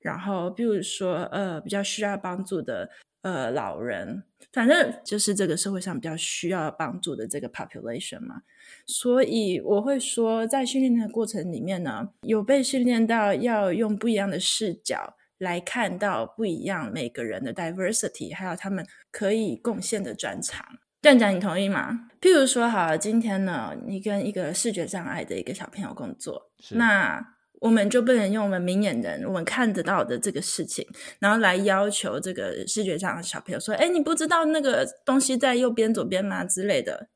[0.00, 2.90] 然后比如说呃比较需要帮助的
[3.22, 4.24] 呃老人。
[4.52, 8.42] 反正就是这个社会上比较需要帮助的这个 population 嘛，
[8.86, 20.64] 所以我会说，在训练的过程里面呢，有被训练到要用不一样的视角来看到不一样每个人的 diversity，还有他们可以贡献的专长。
[21.02, 22.08] 站长你同意吗？
[22.20, 27.34] 譬如说，好，今天呢，你跟一个视觉障碍的一个小朋友工作，那。
[27.62, 30.84] 我们就不能用我们明眼人，我们看得到的这个事情，
[31.20, 37.06] 然后来要求这个视觉上的小朋友说：“哎，你不知道那个东西在右边、左边吗？”之类的。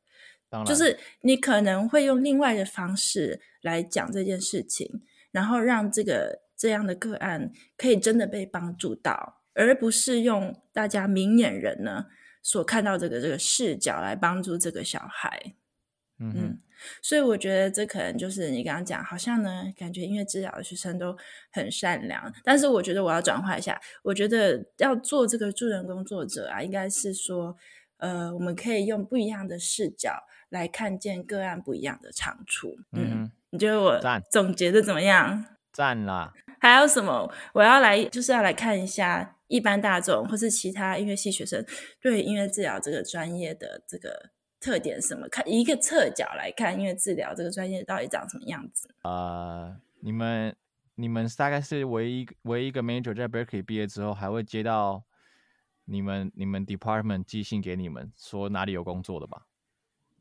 [0.48, 12.06] 当然，就是你可能会用另外的方式来讲这件事情，然后让这个这样的个案可以真的被帮助到，而不是用大家明眼人呢
[12.42, 15.54] 所看到这个这个视角来帮助这个小孩。
[16.18, 16.59] 嗯，嗯，
[17.02, 21.14] 所以我觉得这可能就是你刚刚讲，好像呢，感觉音乐治疗的学生都
[21.52, 22.32] 很善良。
[22.42, 27.54] 但是我觉得我要转化一下，我觉得要做这个助人工作者啊，应该是说，
[27.98, 30.22] 呃，我们可以用不一样的视角
[30.56, 32.76] 来看见个案不一样的长处。
[32.92, 35.44] 嗯，嗯，你觉得我总结的怎么样？
[35.72, 36.32] 赞啦！
[36.58, 37.32] 还有什么？
[37.52, 41.64] 我要来就是要来看一下一般大众或是其他音乐系学生
[42.00, 44.30] 对音乐治疗这个专业的这个。
[44.58, 45.28] 特点什么？
[45.28, 48.88] 看一个侧角来看，音乐治疗这个专业到底长什么样子？
[49.02, 50.56] 呃，你们
[50.96, 55.04] 你们大概是唯一唯一一个 major 在 Berkeley 毕业之后，还会接到
[55.84, 59.46] 你们你们 department 寄信给你们说哪里有工作的吧？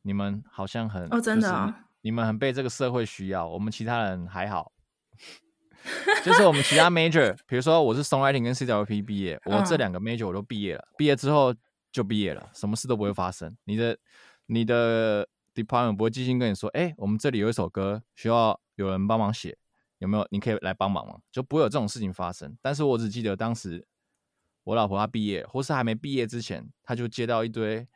[0.05, 4.71] 你们好像很哦，真的哦，你们很被这个社会需要，我们其他人还好。
[6.23, 11.53] 就是我们其他 major，比如说我是 songwriting 跟 CWP 毕业，我这两个 major 我都毕业了，毕业之后
[11.91, 13.55] 就毕业了，什么事都不会发生。
[13.65, 13.97] 你的
[14.45, 19.57] 你的 department 不会寄信跟你说，哎、欸，我们这里有一首歌需要有人帮忙写，
[19.99, 20.27] 有没有？
[20.29, 21.17] 你可以来帮忙吗？
[21.31, 22.55] 就不会有这种事情发生。
[22.61, 23.85] 但是我只记得当时
[24.63, 27.87] 我老婆她毕业，或是还没毕业之前，她就接到一堆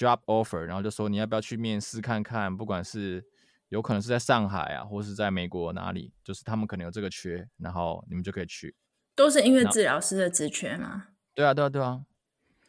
[0.00, 2.56] job offer，然后就说你要不要去面试看看？
[2.56, 3.22] 不管是
[3.68, 8.74] 有可能是在上海啊，或是在美国哪里，就是他们可能有这个缺，然后你们就可以去。
[9.14, 11.08] 都是音乐治疗师的职缺吗？
[11.34, 12.00] 对啊，对啊，对啊。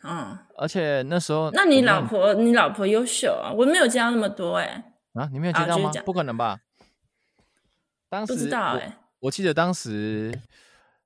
[0.04, 5.22] 嗯，而且那时候，那你老婆，你老婆优秀啊，我没有接到那么多哎、欸。
[5.22, 5.92] 啊，你没有接到吗？
[6.04, 6.60] 不可能吧？
[8.10, 10.38] 当时不知道哎、欸，我记得当时，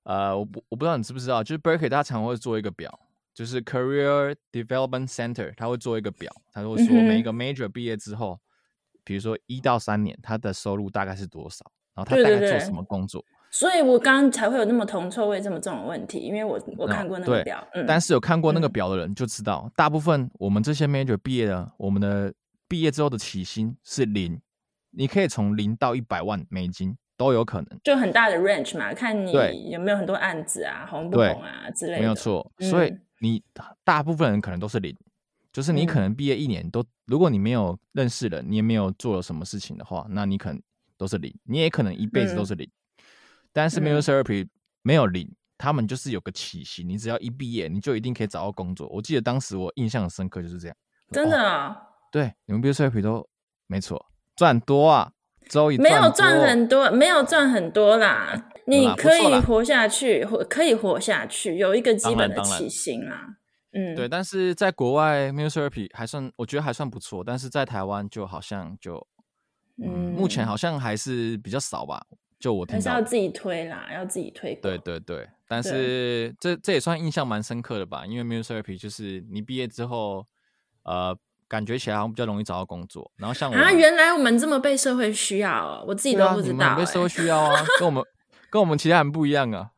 [0.04, 3.00] 呃，我不我不知道你知不知道，就是 Berkeley 他常会做一个表，
[3.36, 13.22] 就是 Career Development Center，他会做一个表，他会说每一个 Major 毕业之后，嗯、比如说一到三年，他的收入大概是多少，然后他大概做什么工作。
[13.22, 22.34] 对对对所以我刚刚才会有那么铜臭味这么重的问题，因为我我看过那个表，嗯，但是有看过那个表的人就知道，嗯、大部分我们这些 major 毕业的，我们的
[22.68, 24.42] 毕业之后的起薪是零，
[24.92, 32.52] 你可以从零到一百万美金都有可能，就很大的 range 嘛，看你有没有很多案子啊，红不红啊之类的，没有错。
[32.60, 33.44] 所以你
[33.84, 34.96] 大部分人可能都是零，
[35.52, 40.62] 就是你可能毕业一年都，如果你没有认识人，你也没有做了什么事情的话，那你可能
[40.98, 42.66] 都是零，你也可能一辈子都是零。
[42.66, 42.72] 嗯
[43.56, 44.46] 但是 music therapy
[44.82, 48.86] 没有零，他们就是有个起薪，你只要一毕业，你就一定可以找到工作。
[48.90, 50.76] 我记得当时我印象很深刻，就是这样。
[51.12, 51.78] 真的啊、哦？
[52.12, 53.26] 对，你们 music therapy 都
[53.68, 55.10] 没错，赚多啊，
[55.80, 58.52] 没有赚很多，没有赚很多啦。
[58.68, 63.38] 你可以活下去，活可以活下去，有一个基本的起薪啦。
[63.72, 64.10] 嗯，对。
[64.10, 67.24] 但是在国外 music therapy 还算，我觉得还算不错。
[67.24, 68.96] 但是在台湾就好像就，
[69.78, 72.06] 嗯，嗯目前好像还是比较少吧。
[72.40, 74.56] 就我听到，还是要自己推啦，要自己推。
[74.56, 78.06] 对对对，但是这这也算印象蛮深刻的吧？
[78.06, 80.26] 因为 music therapy 就是你毕业之后，
[80.84, 81.16] 呃，
[81.48, 83.12] 感觉起来好像比较容易找到工作。
[83.18, 86.72] 然后像我啊，原来我们这么被社会需要哦，我自己都不知道、欸。
[86.72, 88.04] 啊、被社会需要啊，跟我们
[88.50, 89.70] 跟我们其他人不一样啊。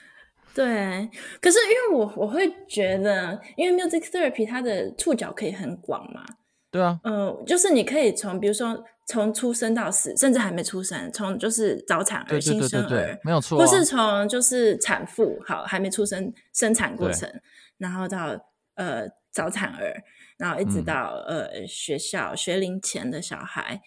[0.54, 1.08] 对，
[1.40, 6.24] 可是因为我我会觉得，因为 music therapy 它的触角可以很广嘛。
[6.70, 8.84] 对啊，嗯、呃，就是你可以从比如说。
[9.06, 17.28] 从出生到死，甚至还没出生，从就是早产儿、新生儿，没有错、啊，或是从就是产妇，好还没出生生产过程，
[17.76, 18.28] 然后到
[18.76, 20.02] 呃早产儿，
[20.38, 23.80] 然后一直到、嗯、呃学校学龄前的小孩，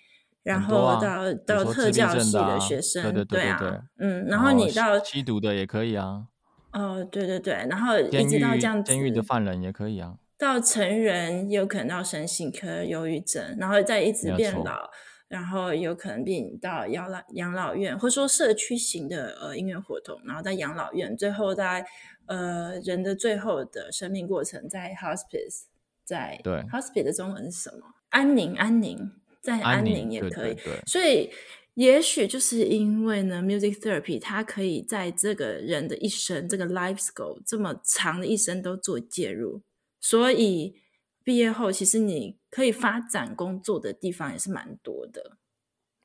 [0.44, 6.24] 然后到、啊、到特教系的学生，对对对，对，对，对啊，嗯，然后你到吸毒的也可以啊，
[6.72, 14.90] 哦，对对对，然后一直到这样子，监狱的犯人也可以啊，到成人也有可能到神性科、忧郁症，然后再一直变老。
[15.34, 21.84] 然后有可能并到养老养老院，或者说社区型的呃音乐活动，然后在养老院，最后在
[22.28, 25.64] 呃人的最后的生命过程，在 hospice，
[26.06, 27.96] 在对 hospice 的中文是什么？
[28.10, 29.10] 安宁，安宁，
[29.42, 30.54] 在安宁也可以。
[30.54, 31.32] 对对对，所以
[31.74, 39.64] 也许就是因为呢，music therapy 它可以在这个人的一生，这个 life scope 这么长的一生都做介入，
[40.00, 40.76] 所以。
[41.24, 45.38] 毕业后，其实你可以发展工作的地方也是蛮多的，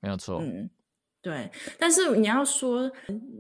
[0.00, 0.38] 没有错。
[0.40, 0.70] 嗯，
[1.20, 1.50] 对。
[1.78, 2.90] 但是你要说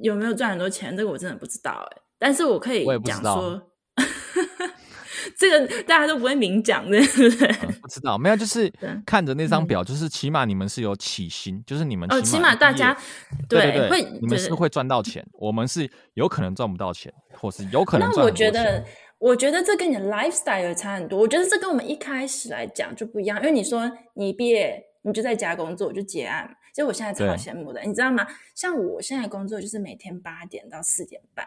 [0.02, 2.02] 有没有赚很多钱，这个我真的不知道哎。
[2.18, 3.70] 但是我可以讲说，
[5.38, 7.48] 这个大家都不会明讲的，对不对？
[7.62, 8.68] 嗯，不知道，没有，就是
[9.06, 12.92] 看着那张表，就是起码你们是有起薪，就是你们哦，起码大家
[13.48, 18.18] 对对对，会你们是会赚到钱，我们是有可能赚不到钱，或是有可能赚。
[18.18, 18.84] 那我觉得。
[19.18, 21.18] 我觉得这跟你的 lifestyle 差很多。
[21.18, 28.26] 我觉得这跟我们一开始来讲就不一样，因为你说你毕业你就在家工作就结案，其实我现在超羡慕的，你知道吗？
[28.54, 31.46] 像我现在工作就是每天八点到四点半，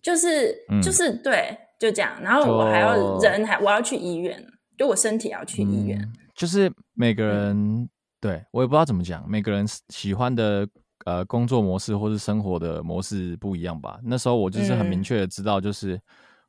[0.00, 2.16] 就是、嗯、就是对，就这样。
[2.22, 4.42] 然后我还要人还我要去医院，
[4.78, 6.00] 就我身体要去医院。
[6.00, 7.88] 嗯、就是每个人
[8.20, 10.66] 对我也不知道怎么讲，每个人喜欢的
[11.04, 13.98] 呃工作模式或是生活的模式不一样吧。
[14.04, 16.00] 那时候我就是很明确的知道，就是、嗯、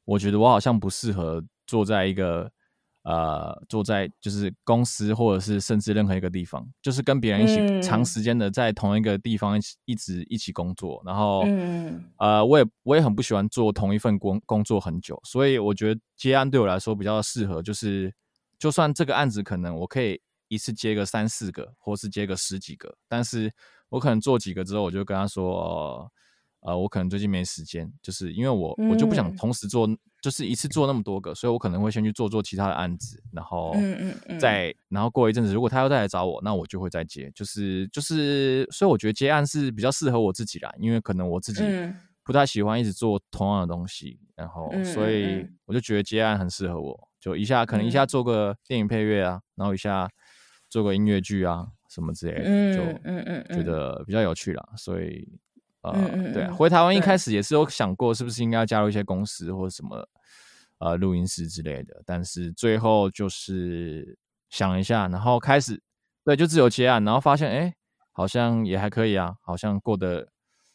[0.05, 2.51] 我觉得我好像不适合坐在一个。
[3.07, 10.99] 呃，坐在就是公司，或者是甚至任何一个地方，就是跟别人一起长时间的在同一个地方一起一直一起工作。
[11.05, 18.11] 然后，嗯、呃，我也我也很不喜欢做同一份工工作很久，所以我觉得接案对我来说比较适合，就是
[18.57, 23.53] 就算这个案子可能我可以一次接个三四个，或是接个十几个，但是
[23.89, 26.11] 我可能做几个之后，我就跟他说，呃，
[26.65, 29.87] 呃我可能最近没时间，就是因为我我就不想同时做。
[30.21, 37.31] 就是一次做那么多个，所以我可能会先去做做其他的案子，然后再，嗯嗯嗯然后过一阵子，如果他要再来找我，那我就会再接。
[37.35, 41.61] 就是就是，所以我觉得接案是比较适合我自己啦，因为可能我自己
[42.23, 50.09] 不太喜欢一直做同样的东西，然后所以我就觉得接案很适合我，就一下可能一下做个电影配乐啊，然后一下
[50.71, 55.37] 做个音乐剧啊什么之类的，就嗯嗯觉得比较有趣啦，所以。
[55.93, 60.07] 呃，嗯嗯对，回台湾一开始也是有想过，是不是应该要加入一些公司或者什么
[60.79, 64.17] 呃录音室之类的，但是最后就是
[64.49, 65.81] 想一下，然后开始
[66.23, 67.73] 对，就自由接案，然后发现哎，
[68.11, 70.27] 好像也还可以啊，好像过得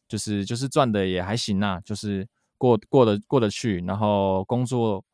[0.08, 2.26] 就是就是赚的也还行啊，就是
[2.58, 5.04] 过过得过得去，然后工作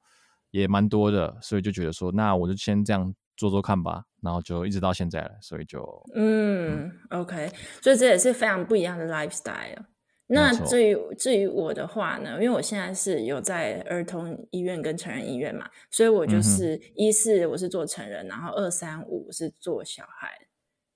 [0.51, 4.05] 也蛮多的，所以就觉得说，那我就先这样做做看吧。
[4.23, 5.81] 然后就一直到现在了，所以就
[6.13, 7.49] 嗯，嗯，OK，
[7.81, 9.85] 所以这也是非常不一样的 lifestyle。
[10.27, 20.37] 那至于至于我的话呢，因为我现在是有在儿童医院跟成人医院嘛，所以我就是一四我是做成人，然后二三五是做小孩，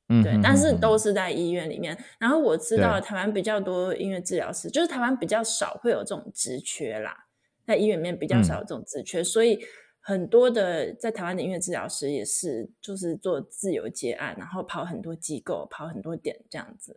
[0.08, 1.96] 嗯，对，但是都是在医院里面。
[2.18, 7.16] 然后我知道台湾比较多音乐治疗师，就是台湾比较少会有这种职缺啦，
[7.64, 9.60] 在医院里面比较少有这种职缺，嗯，所以。
[10.00, 16.96] 很多的在台湾的音乐治疗师也是，就是做自由接案，然后跑很多机构，跑很多点这样子。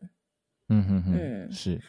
[0.69, 1.79] 嗯哼哼，嗯，是。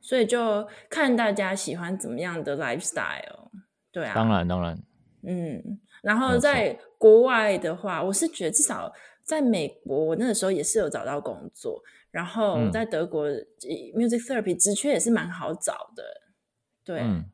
[0.00, 3.48] 所以就看大家喜欢怎么样的 lifestyle，
[3.90, 4.14] 对啊。
[4.14, 4.78] 当然当然。
[5.22, 13.46] 嗯，然后在国外的话，我是觉得至少在美国，我那个时候也是有找到工作，然后在德国、嗯、
[13.94, 16.02] music therapy 职缺也是蛮好找的，
[16.84, 17.00] 对。
[17.00, 17.24] 嗯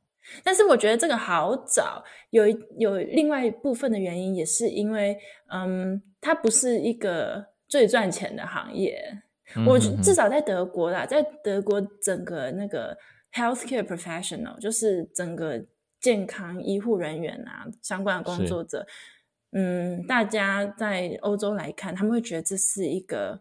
[0.43, 5.19] 但是我觉得这个好找，有有另外一部分的原因，也是因为，
[5.53, 9.01] 嗯，它不是一个最赚钱的行业。
[9.55, 12.97] 嗯、哼哼我至少在德国啦，在德国整个那个
[13.33, 15.65] healthcare professional，就是整个
[16.01, 18.87] 健康医护人员啊，相关的工作者，
[19.53, 23.41] 嗯，大家在欧洲来看，他们会觉得这是一个。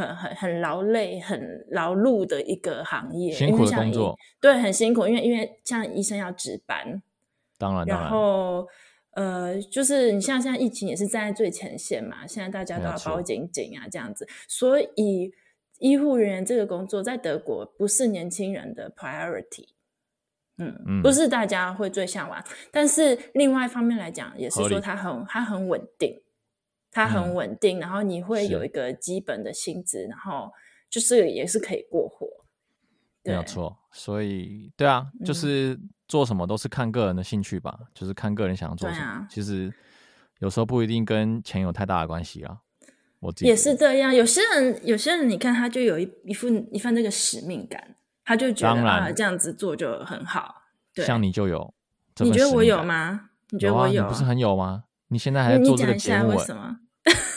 [0.00, 7.02] 很很很劳累、很劳碌的一个行业，辛苦的工作，对，很辛苦，因为因为像医生要值班，
[7.58, 8.66] 当然，然后
[9.12, 15.30] 呃，就是你像现在疫情也是站在最前线嘛，现在大家都要包紧紧啊，这样子，所以
[15.78, 19.68] 医护人员这个工作在德国不是年轻人的 priority，
[20.56, 21.02] 嗯，嗯。
[21.02, 26.20] 不是大家会最向往，但是另外一方面来讲，也是说它很它很稳定。
[26.90, 30.52] 它很稳定，嗯，然后你会有一个基本的薪资，然后
[30.88, 32.26] 就是也是可以过活。
[33.22, 39.04] 没有错，所以对啊，就是做什么都是看个人的兴趣吧，嗯，就是看个人想要做什么。
[39.04, 39.72] 啊，其实
[40.38, 42.58] 有时候不一定跟钱有太大的关系啊。
[43.18, 50.62] 我自己也是这样，有些人有些人你看他就有一一份一份那个使命感，他就觉得啊这样子做就很好。
[50.94, 51.74] 对，像你就有，
[52.20, 53.28] 你觉得我有吗？
[53.50, 53.92] 你觉得我有？
[53.92, 54.84] 有啊，你不是很有吗？
[55.10, 56.30] 你现在还在做这个节目？
[56.30, 56.76] 为什么？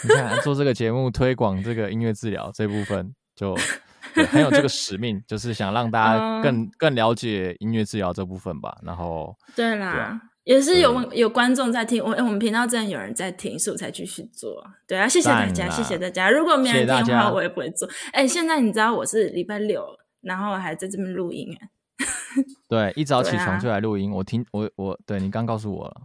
[0.04, 3.56] 你看，做这个节目推广这个音乐治疗这部分，就
[4.32, 8.78] 很有这个使命，就是想让大家更更了解音乐治疗这部分吧。
[8.84, 14.62] 然后，对啦，对啊、也是有有观众在听，我我们频道真的有人在听，所以我才继续做。
[14.86, 16.30] 对啊，谢谢大家，谢谢大家。
[16.30, 17.90] 如果没人听的话，我也不会做。
[18.12, 19.86] 哎，现在你知道我是礼拜六，
[20.22, 21.70] 然后还在这边录音哎。
[22.68, 24.12] 对，一早起床就来录音。
[24.12, 26.02] 啊、我听我我对你刚告诉我了。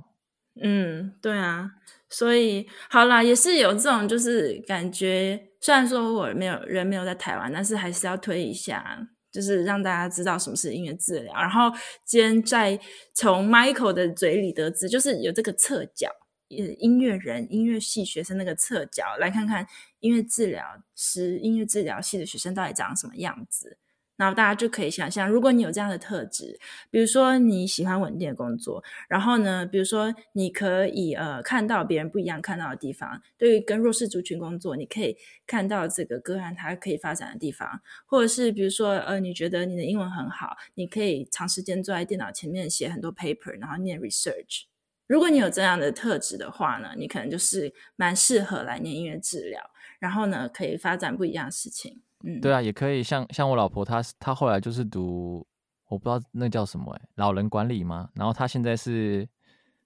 [0.63, 1.73] 嗯，对啊。
[2.11, 5.49] 所以好啦，也是有这种就是感觉。
[5.61, 11.35] 虽然说我没有人没有在台湾，但是还是要推一下，就是让大家知道什么是音乐治疗。
[11.35, 11.71] 然后
[12.05, 12.81] 今天在
[13.13, 16.09] 从 Michael 的嘴里得知，就是有这个侧角，
[16.49, 19.67] 音乐人、音乐系学生那个侧角，来看看
[20.01, 20.65] 音乐治疗
[20.95, 23.77] 师、音乐治疗系的学生到底长什么样子。
[24.19, 26.59] 然后大家就可以想象，如果你有这样的特质，
[26.91, 35.17] 比如说你喜欢稳定的工作，然后呢，比如说你可以呃看到别人不一样看到的地方，对于跟弱势族群工作，你可以
[35.47, 44.65] 看到这个个案它可以发展的地方，或者是比如说呃你觉得你的英文很好，你可以长时间坐在电脑前面写很多 paper，然后念 research，
[45.07, 52.03] 如果你有这样的特质的话呢，你可能就是蛮适合来念音乐治疗，然后呢，可以发展不一样的事情。
[52.25, 55.47] 嗯，对啊，也可以像像我老婆她，她她后来就是读，
[55.89, 58.09] 我不知道那叫什么哎，老人管理嘛。
[58.15, 59.29] 然后她现在是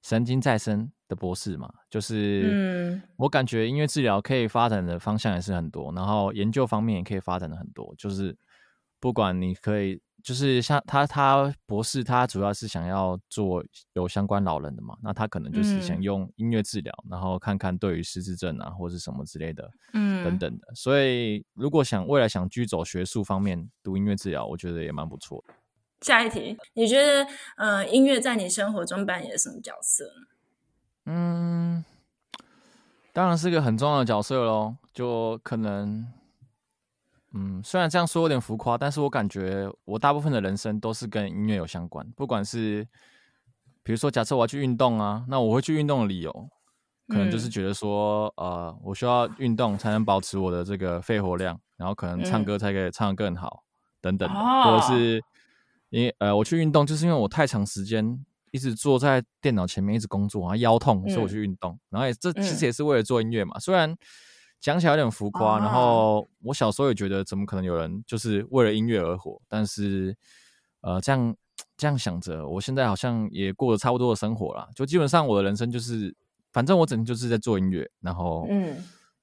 [0.02, 2.42] 神经再生的博士嘛，就是
[2.94, 8.36] 嗯，我感觉音乐治疗可以发展的方向也是很多，然后研究方面也可以发展的很多，就是
[9.02, 10.00] 不管你可以。
[10.22, 13.60] 就是像他，他博士，他主要是想要做
[13.94, 20.72] 有相关老人的嘛，那他可能就是想用音乐治疗，嗯、然后看看对于失智症啊或是什么之类的，嗯，等等的。
[20.76, 25.54] 所以如果想未来想居走学术方面读音乐治疗，我觉得也蛮不错的。
[26.02, 27.26] 下一题，你觉得
[27.56, 30.26] 呃音乐在你生活中扮演什么角色呢？
[31.06, 31.84] 嗯，
[33.12, 36.06] 当然是个很重要的角色喽，就可能。
[37.34, 42.06] 嗯，虽然这样说有点浮夸，但是我感觉我大部分的人生都是跟音乐有相关。
[42.12, 42.86] 不管是，
[43.82, 46.50] 比如说，假设我要去运动啊，那我会去运动的理由，
[47.08, 55.22] 可能就是觉得说，嗯、呃，我需要运动才能保持我的这个肺活量，然后可能唱歌才可以唱得更好，嗯、等等的，或者是
[55.88, 61.72] 因为呃，我去运动就是因为我太长时间一直坐在电脑前面一直工作啊，腰痛，所以我去运动。
[61.72, 63.96] 嗯、然后也这其实也是为了做音乐嘛，虽然。
[64.62, 69.42] 讲起来有点浮夸，然后我小时候也觉得，怎么可能有人就是为了音乐而活？
[69.48, 70.16] 但是，
[70.82, 71.34] 呃，这样
[71.76, 74.68] 这样想着，我现在好像也过得差不多的生活了。
[74.72, 76.14] 就基本上我的人生就是，
[76.52, 78.76] 反正我整天就是在做音乐，然后，嗯，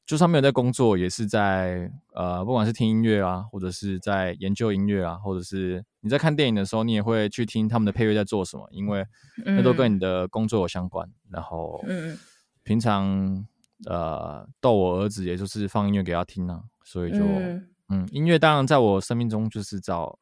[0.05, 9.05] 就算没有在工作，也是在呃，不管是听音乐啊，或者是在研究音乐啊，或者是你在看电影的时候，你也会去听他们的配乐在做什么，因为
[9.45, 11.09] 那都跟你的工作有相关。
[11.29, 12.17] 然后，嗯，
[12.63, 13.47] 平常。
[13.86, 20.19] 呃，逗我儿子，也就是放音乐给他听啊，所以就嗯，嗯，音乐当然在我生命中就是找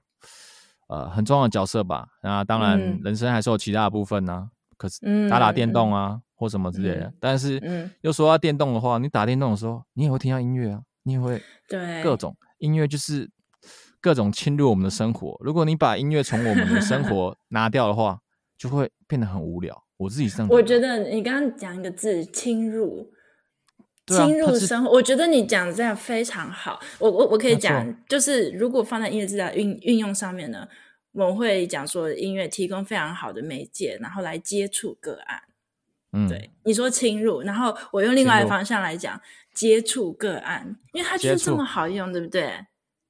[0.88, 2.08] 呃很重要的角色吧。
[2.22, 4.48] 那当然，人生还是有其他的部分呢、啊，
[4.78, 7.08] 可是打打电动啊、嗯、或什么之类的。
[7.08, 13.30] 嗯、但是又说到电动的话，你打电动的时候，你也会听到音乐啊，你也会对各种音乐就是
[14.00, 15.36] 各种侵入我们的生活。
[15.42, 18.20] 如果你把音乐从我们的生活 拿掉的话，
[18.56, 19.84] 就会变得很无聊。
[19.98, 23.12] 我自己是这样，我觉得你刚刚讲一个字，侵入。
[24.08, 26.80] 侵入生活，我觉得你讲的这样非常好。
[26.98, 30.66] 我我我可以讲，就是如果放在音乐治疗运运用上面呢，
[31.12, 35.42] 我们会讲说音乐提供非常好的媒介，然后来接触个案。
[36.14, 39.20] 嗯，对，你说侵入，然后我用另外一个方向来讲
[39.54, 42.54] 接触个案，因为它就是这么好用，对不对？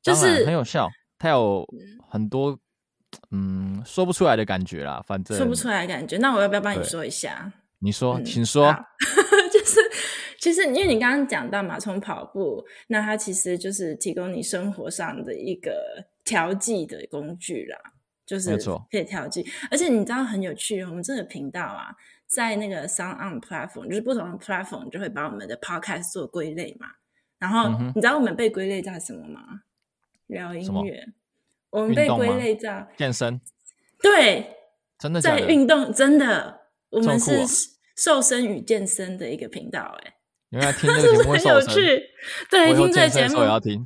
[0.02, 0.90] 就是很有效，
[1.20, 1.64] 它有
[2.10, 2.58] 很多
[3.30, 6.18] 嗯说不出来的感觉啦，反正说不出来的感觉。
[6.18, 7.54] 那我要不要帮你说一下？
[7.80, 8.76] 你说，请说。
[10.40, 10.58] 就是。
[10.58, 17.78] 其实，因为你刚刚讲到马从跑步，那它其实就是提供你生活上的一个调剂的工具啦，
[18.26, 18.56] 就是
[18.92, 19.46] 可以调剂。
[19.72, 21.96] 而且你知道很有趣，我们这个频道啊，
[22.28, 26.88] 在那个 Sound On Platform，就是不同的 Platform 就会把我们的 Podcast 做归类嘛。
[27.40, 29.62] 然后你知道我们被归类在什么吗？
[30.28, 31.08] 聊音乐。
[31.70, 33.40] 我们被归类在健身。
[34.02, 34.56] 对，
[34.98, 35.30] 真的的？
[35.30, 37.32] 在运动，真的，我们是
[37.96, 40.14] 瘦身与健身的一个频道，哎。
[40.50, 42.02] 原来 听这个节目很有趣，
[42.50, 43.86] 对，听这个节目我要听。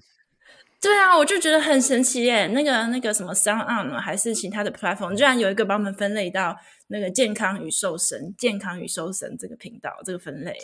[0.82, 2.47] 对啊，我就觉得很神奇耶。
[2.47, 6.57] 那个那个什么 Sound On 还是其他的 platform，居然有一个把我们分类到
[6.88, 10.57] 那个健康与瘦身、健康与瘦身这个频道，这个分类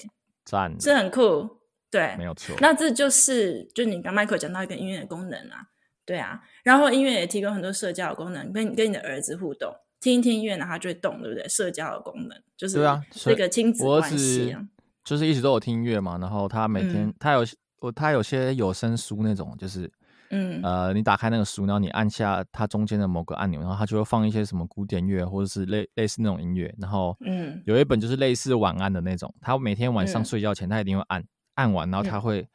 [0.44, 1.48] 赞，是很酷。
[1.92, 2.56] 对，没有错。
[2.60, 5.68] 那这就是就你刚 Michael 讲到一个音乐的功能啊，
[6.04, 6.42] 对啊。
[6.64, 9.72] 然后音乐也提供很多社交的功能，跟跟你的儿子互动，
[10.02, 11.48] 听一听音乐，然后他就会动，对不对？
[11.48, 14.64] 社交的功能就是对啊，这个亲子关系啊。
[15.08, 17.40] 就是一直都有听音乐嘛，然后他每天、嗯、他有
[17.80, 19.90] 我他有些有声书那种，就是
[20.32, 20.62] 嗯。
[20.62, 32.46] 呃，你打开那个书，然后你按下它中间的某个按钮，然后它就会放一些什么古典乐或者是类类似那种音乐，然后嗯，有一本就是类似晚安的那种，他每天晚上睡觉前他一定会按、嗯、按完，然后他会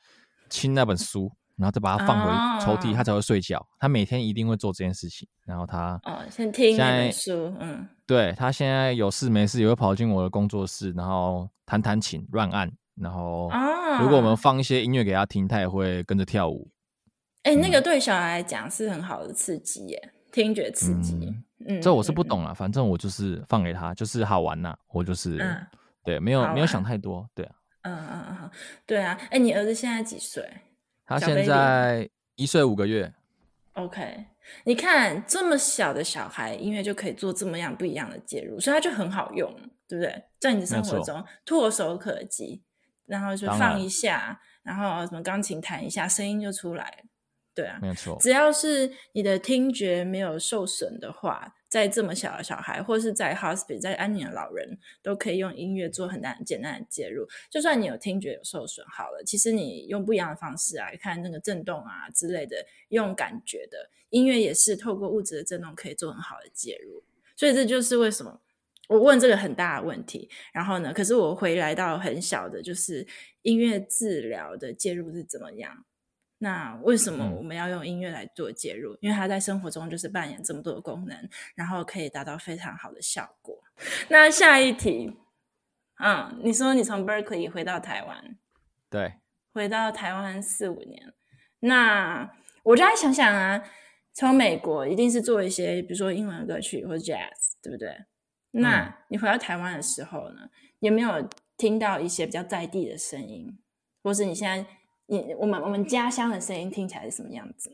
[0.51, 1.33] 亲那本书。
[1.57, 3.65] 然后再把它放回抽屉，他才会睡觉。
[3.79, 5.29] 他每天一定会做这件事情。
[5.45, 12.71] 然后他哦，先听那本书，嗯，对，他现在有事没事也会跑进我的工作室，然后弹弹琴、乱按。
[12.95, 13.51] 然后
[14.01, 16.71] 如果我们放一些音乐给他听，他也会跟着跳舞。
[17.43, 21.35] 哎，那个对小孩来讲是很好的刺激耶，听觉刺激。
[21.67, 24.77] 嗯，这我是不懂了，反正我就是放给他，就是好玩呐。
[24.93, 25.67] 我就是嗯
[26.05, 27.55] 对，没有没有想太多，对啊。
[27.83, 28.51] 嗯嗯嗯，
[28.87, 29.19] 对啊。
[29.31, 30.49] 哎，你儿子现在几岁？
[31.19, 33.13] 他现在一岁五个月。
[33.75, 34.27] OK，
[34.65, 39.51] 你看这么小的小孩，音乐就可以做这么样不一样的介入，所以它就很好用，
[39.89, 40.25] 对不对？
[40.39, 42.63] 在你的生活中唾手可及，
[43.07, 47.05] 然后就放一下，然，然后什么钢琴弹一下，声音就出来。
[47.55, 48.17] 对啊，没错。
[48.21, 57.27] 只要是你的听觉没有受损的话，在这么小的小孩，或是在 hospice 在安宁的老人，都可以用音乐做很大简单的介入。
[57.49, 67.03] 就算你有听觉有受损，好了，其实你用不一样的方式来看那个震动啊之类的，用感觉的音乐也是透过物质的震动可以做很好的介入。
[67.35, 68.43] 所以这就是为什么
[68.91, 70.29] 我问这个很大的问题。
[70.53, 73.07] 然后呢，可是我回来到很小的，就是
[73.41, 75.87] 音乐治疗的介入是怎么样？
[76.43, 78.95] 那为什么我们要用音乐来做介入？
[78.95, 81.17] 嗯、因为它在生活中就是扮演这么多的功能，
[81.55, 83.63] 然后可以达到非常好的效果。
[84.09, 85.17] 那下一题，
[86.01, 88.37] 嗯，你说你从 Berkeley 回到台湾，
[88.91, 89.15] 对，
[89.55, 91.15] 回到台湾四五年，
[91.61, 92.29] 那
[92.65, 93.63] 我就来想想啊，
[94.13, 97.97] 从美国一定是做一些，比如说英文歌曲或者 Jazz，对不对？
[98.51, 103.57] 那你回到台湾的时候呢，有没有听到一些比较在地的声音，
[104.03, 104.69] 或是你现在？
[105.13, 107.71] 你我们我们家乡的声音听起来是什么样子？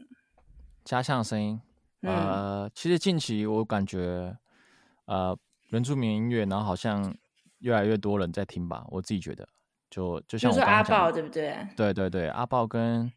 [0.85, 1.61] 家乡的声音，
[2.01, 4.37] 呃，嗯、其实近期我感觉，
[5.05, 7.15] 呃，原住民音乐，然后好像
[7.61, 8.85] 越来越多人在听吧。
[8.89, 9.49] 我自己觉得，
[9.89, 11.57] 就就像是阿豹对不对？
[11.77, 13.09] 对对对，阿豹跟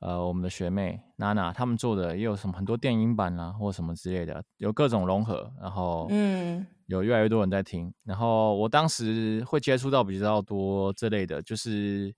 [0.00, 7.94] 呃我们的学妹娜娜他们做的也有什么很多电音版啊，或什么之类的，有各种融合，然后嗯，有越来越多人在听。
[8.02, 12.12] 然后我当时会接触到比较多这类的，就是。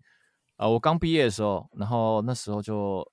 [0.56, 3.04] 呃，我刚毕业的时候，然后那时候就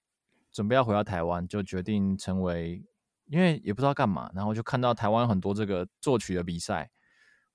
[0.52, 2.84] 准备要回到台湾，就决定成为，
[3.26, 6.88] 因为也不知道干嘛，然后就看到台湾很多这个作曲的比赛，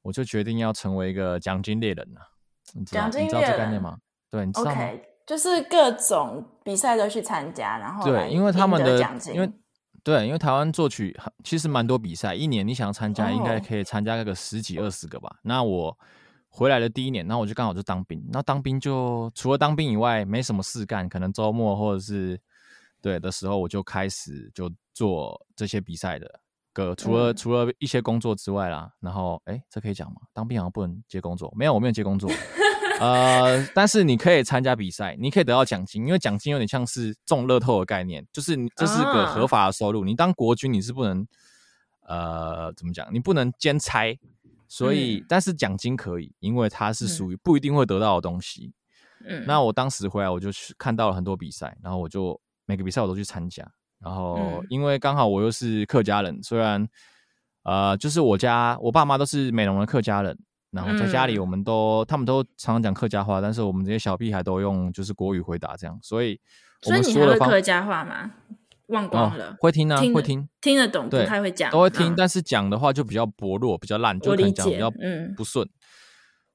[0.02, 2.20] 我就决定要成为一个奖金猎人了。
[2.74, 3.98] 你知道奖金猎人，你知道这概念吗？
[4.28, 9.48] 对，你知道吗？Okay, 就是各种比赛都去参加，然后对，因为他们的奖金，因为
[10.02, 15.36] 对，因为台湾作曲其实蛮多比赛，一年你想要参加，应该可以参加个十几二十个吧。
[15.42, 15.96] 那我。
[16.56, 18.26] 回来的第一年，然后我就刚好就当兵。
[18.32, 22.40] 那当兵就除了当兵以外，没什么事干，可能周末或者是
[23.02, 26.40] 对的时候，我就开始就做这些比赛的
[26.72, 26.94] 歌。
[26.94, 30.16] 除了、嗯、除了一些工作之外啦，然后哎，这可以讲吗？
[30.32, 32.30] 当兵好像不能接工作，没有，我没有接工作。
[33.00, 40.00] 呃，但是你可以参加比赛，你可以得到奖金，因为奖金有点像是中乐透的概念，就是这是个合法的收入。
[40.02, 41.28] 啊、你当国军你是不能
[42.06, 43.06] 呃怎么讲？
[43.12, 44.18] 你不能兼差。
[44.68, 48.72] 所以，嗯、但是奖金可以，因为它是属于不一定会得到的东西。
[49.26, 53.66] 嗯，那我当时回来，我就去看到了很多比赛，然后我就每个比赛我都去参加。
[53.98, 56.86] 然后，因为刚好我又是客家人，虽然
[57.62, 60.38] 呃，就是我家我爸妈都是美容的客家人，
[60.70, 65.98] 然后在家里我们都、嗯、他们都常常讲客家话，但是我们这些小屁孩都用就是国语回答这样。
[66.02, 66.38] 所以，
[66.84, 68.30] 我们说的客家话吗？
[68.88, 74.88] 忘光了，哦、会听啊，听会听，听得懂，对，不太会讲，都会听，嗯、但是讲的话就比较薄弱，比较烂，就可能讲比较
[75.36, 75.66] 不顺。
[75.66, 75.70] 嗯、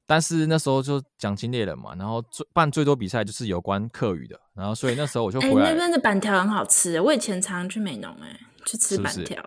[0.05, 5.65] 但是那时候就奖金猎人嘛，然后最办最多比赛就是有关客语的，然后所以那时候我就回来。
[5.65, 9.43] 哎、欸，那边的板条很好吃，我以前常去美浓，哎，去吃板条，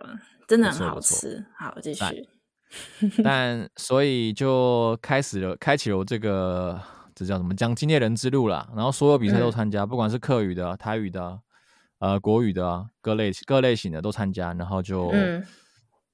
[0.47, 1.43] 真的很好吃。
[1.59, 2.03] 好，继续。
[3.22, 6.78] 但所以就开始了，开启了我这个
[7.14, 8.68] 这叫什么奖金猎人之路啦。
[8.76, 11.41] 然后所有比赛都参加，嗯、不管是客语的、台语的。
[12.01, 15.42] 呃，国语的啊，各类各类型的都参加，然后就，嗯、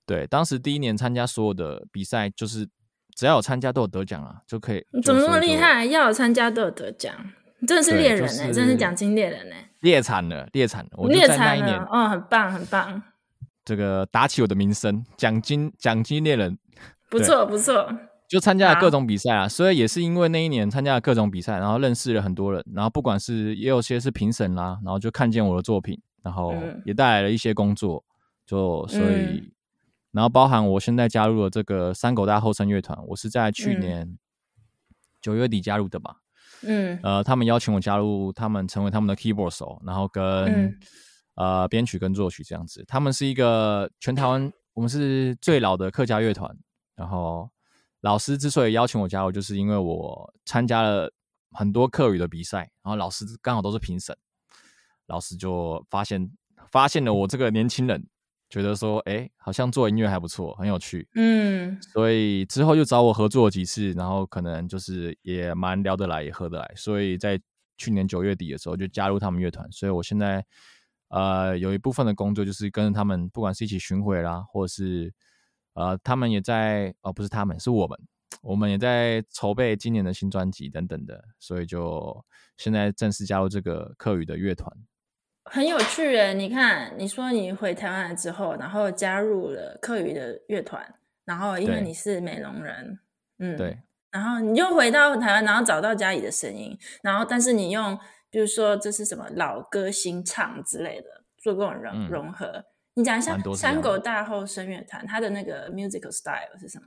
[0.06, 2.68] 对，当时第一年参加所有的比赛，就是
[3.16, 4.86] 只要有参加都有得奖啊，就可以。
[4.92, 5.84] 你怎么那么厉害？
[5.86, 7.12] 要有参加都有得奖，
[7.58, 13.02] 你真的是猎人呢、欸，就是、真的是奖金猎人呢、欸，猎惨了，猎惨了，我就在那一年，哦，很棒，很棒，
[13.64, 16.58] 这个打起我的名声，奖金奖金猎人，
[17.08, 17.90] 不错不错。
[18.30, 26.54] 就参加了各种比赛啊，所以也是因为那一年参加了各种比赛，然后认识了很多人，然后不管是也有些是评审啦，然后就看见我的作品，然后
[26.84, 28.04] 也带来了一些工作，
[28.46, 29.50] 就所以，嗯、
[30.12, 34.16] 然后包含我现在加入了这个三狗大后生乐团，我是在去年
[35.20, 36.18] 九月底加入的吧，
[36.62, 40.78] 嗯，呃，他们邀请我加入，他们成为他们的 keyboard 手，然后跟、嗯、
[41.34, 46.56] 呃编曲跟作曲这样子，他们是一个全台湾我们是最老的客家乐团，
[46.94, 47.50] 然后。
[48.02, 51.12] 老师之所以邀请我加入，就是因为我参加了
[51.52, 54.16] 很多课语的比赛，然后老师刚好都是评审，
[55.06, 56.30] 老师就发现
[56.70, 58.06] 发现了我这个年轻人，
[58.48, 67.38] 觉得说，哎，好像做音乐还不错，很有趣，嗯，所以之后又找我合作了几次，然后可能就是也蛮聊得来，也合得来，所以在
[67.76, 70.42] 去年九月底的时候就加入他们乐团，所以我现在
[71.08, 75.12] 呃有一部分的工作就是跟他们，不管是一起巡回啦，或者是。
[75.74, 77.98] 呃，他们也在哦，不是他们，是我们，
[78.42, 82.24] 我们也在筹备今年的新专辑等等的，所以就
[82.56, 84.70] 现在正式加入这个客语的乐团，
[85.44, 86.34] 很有趣诶。
[86.34, 90.94] 你看，你说你回台湾了之后，然后加入了客语的乐团，
[91.24, 92.98] 然后因为你是美容人，
[93.38, 93.78] 嗯，对，
[94.10, 97.96] 然后你又回到台湾，然后找到家里的声音，然后但是你用，
[98.28, 102.46] 比如说这是什么老歌新唱之类的，做各种融融合。
[102.46, 102.64] 嗯
[103.00, 106.86] 你讲一下山狗大后生乐团，它的那个 musical style 是什么？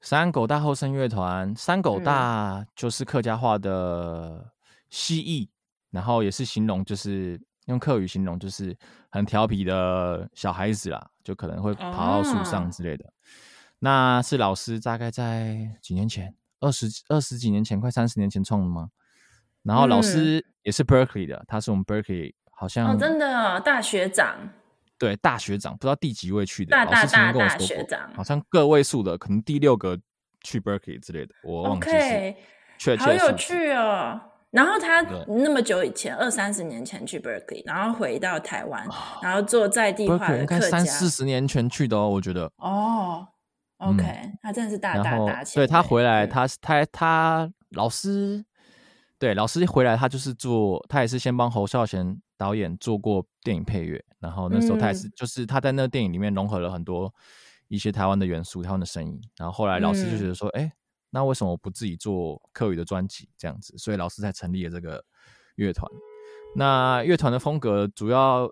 [0.00, 4.52] 山狗大后生乐团，山狗大就是客家话的
[4.90, 5.48] 蜥蜴，嗯、
[5.92, 8.76] 然后也是形容，就是用客语形容，就是
[9.10, 13.04] 很调皮的小孩子啦，就可能会爬到树上之类的。
[13.04, 13.12] 哦、
[13.78, 18.88] 那是老师大概在几年前，二十二十几年前，快三十年前创的吗？
[19.62, 24.36] 然后老师也是 Berkeley 的，他是我们 Berkeley 好像、哦、真的大学长。
[25.02, 29.98] 对，大学长不知道第几位去的，大大大大学长，好像个位数的，可能第六个
[30.44, 31.96] 去 Berkeley 之类的，我忘记是。
[31.96, 32.36] Okay,
[32.78, 34.20] 确确好有趣哦！
[34.52, 38.86] 然后他那么久以前，二三十年前去 Berkeley，然后回到台湾，
[39.20, 42.48] 然后做在地化的客家，三四十年前去的哦，我觉得。
[42.58, 43.26] 哦
[43.78, 45.66] ，OK，、嗯、他真的是大大大前辈。
[45.66, 48.44] 对他回来，他他他老师，
[49.18, 54.04] 对老师回来，他就是做，他也是先帮侯孝贤导演做过电影配乐。
[54.22, 57.12] 然后那时候他也是，嗯、就是他在那个电影里面融合了很多
[57.66, 59.20] 一些台湾的元素、台湾的声音。
[59.36, 60.72] 然后后来老师就觉得说，哎、嗯，
[61.10, 63.76] 那为什么我不自己做客语的专辑这样子？
[63.76, 65.04] 所以老师才成立了这个
[65.56, 65.90] 乐团。
[66.54, 68.48] 那乐团的风格主要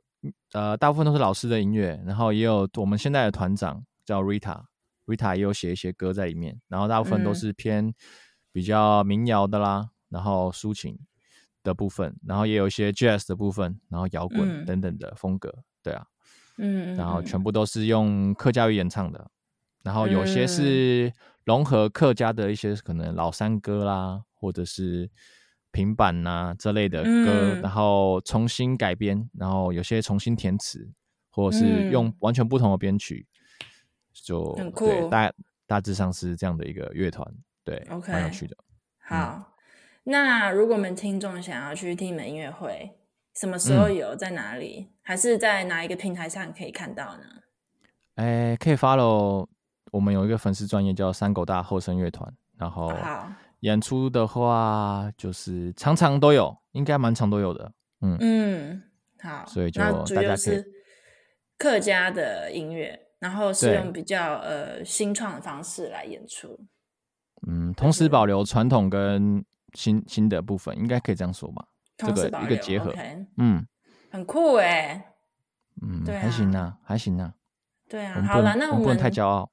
[0.52, 6.60] 呃大部分都是老师的音乐，然后也有我们现在的团长叫 Rita，Rita 也有写一些歌在里面。
[6.66, 7.94] 然后大部分都是偏
[8.52, 10.98] 比较民谣的啦，然后抒情。
[11.62, 16.06] 的部分，然后也有一些 jazz 的部分，然后摇滚等等的风格，嗯、对啊，
[16.58, 17.42] 嗯，然后全。
[17.42, 19.30] 部都是用客家语演唱的，
[19.82, 21.12] 然后有些是
[21.44, 25.10] 融合客家的一些可能老山歌啦，或者是
[25.72, 27.70] 平板呐、啊、这类的歌，嗯、然。
[27.70, 30.90] 后重新改编，然后有些重新填词，
[31.30, 33.26] 或者是用完全不同的编曲，
[34.12, 35.32] 就很酷，对，大
[35.66, 37.26] 大致上是这样的一个乐团，
[37.64, 38.56] 对，OK，蛮有趣的，
[38.98, 39.49] 好。
[40.10, 42.98] 嗯那如果我们听众想要去听你们音乐会，
[43.36, 44.16] 什么时候有？
[44.16, 44.88] 在哪里？
[44.88, 47.22] 嗯、还是在哪一个平台上可以看到呢？
[48.16, 49.46] 哎、欸，可以 follow
[49.92, 52.92] 我们有一个粉丝专业叫三狗大后生乐团，然后
[53.60, 57.72] 演出的话就是常常都有，应该蛮常都有的。
[58.00, 58.82] 嗯嗯，
[59.20, 60.64] 好，所以就大家可以
[61.56, 66.58] 客家的音乐，然后是用比较呃新创的方式来演出。
[67.46, 69.42] 嗯，同时保留传统跟
[69.74, 71.64] 新新的部分应该可以这样说吧，
[71.96, 73.26] 这个一个结合，okay.
[73.38, 73.66] 嗯，
[74.10, 75.14] 很酷哎，
[75.82, 77.34] 嗯，对、啊，还行啊，还行啊，
[77.88, 79.50] 对啊，好了，那我们，我们不能太骄傲，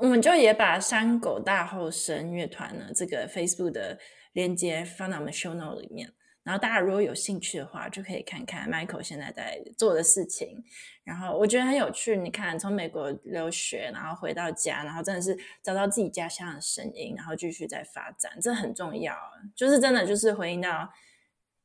[0.00, 3.98] 我们就也把山狗大后生乐团呢这个 Facebook 的
[4.32, 6.12] 链接放到我们 Show Note 里面。
[6.48, 10.64] 然后大家如果有兴趣的话，就可以看看 Michael 现在在做的事情。
[11.04, 12.16] 然后我觉得很有趣。
[12.16, 19.14] 你看，从美国留学，然后回到家，然后真的是找到自己家乡的声音，然后继续在发展，这很重要。
[19.54, 20.90] 就是真的就是回应到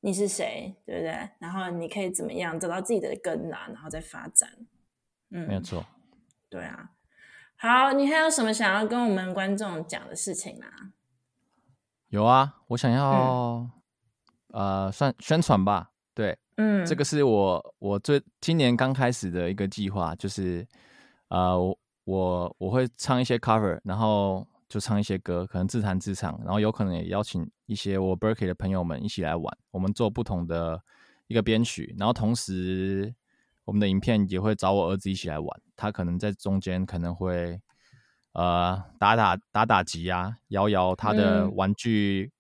[0.02, 1.30] 你是谁，对不对？
[1.40, 4.50] 然后你可以怎么样找到自己的根啦，然后再发展。
[5.32, 5.86] 嗯，没有错。
[6.50, 6.90] 对啊。
[7.56, 10.68] 好，你还有什么想要跟我们观众讲的事情吗？
[12.10, 13.72] 有啊，我想要、嗯。
[14.54, 20.64] 呃，算宣传吧，对，嗯，这个是我我最今年刚开始的一个计划，就是
[21.30, 30.80] 呃，我我我会唱一些 cover，然后就唱一些歌，可能自弹自唱，然后有可能也邀请一些我 Berkeley 的朋友们一起来玩，我们做不同的
[31.26, 33.12] 一个编曲，然后同时
[33.66, 37.60] 我们的影片也会找我儿子一起来玩，他可能在中间可能会
[38.34, 42.32] 呃打打打打击啊，摇摇他的玩具。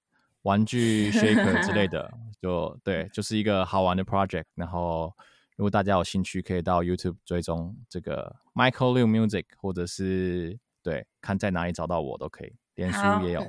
[0.43, 4.43] 嗯玩具 shaker 之类的，就对，就是一个好玩的 project。
[4.55, 5.09] 然后，
[5.55, 12.53] 如果大家有兴趣，可以到 YouTube 追踪这个 Michael Liu Music，或者是对，看在哪里找到我都可以。
[12.75, 13.39] 脸书也有。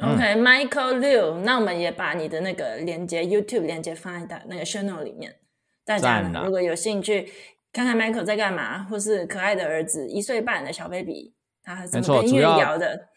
[0.00, 5.36] OK，Michael Liu，那我们也把你的那个链接 YouTube 链接放在那个 channel 里面。
[5.84, 7.30] 大家如果有兴趣
[7.72, 11.32] 看看 Michael 在干嘛，或是可爱的儿子一岁半的小 baby，
[11.62, 13.08] 他怎么跟音乐摇的？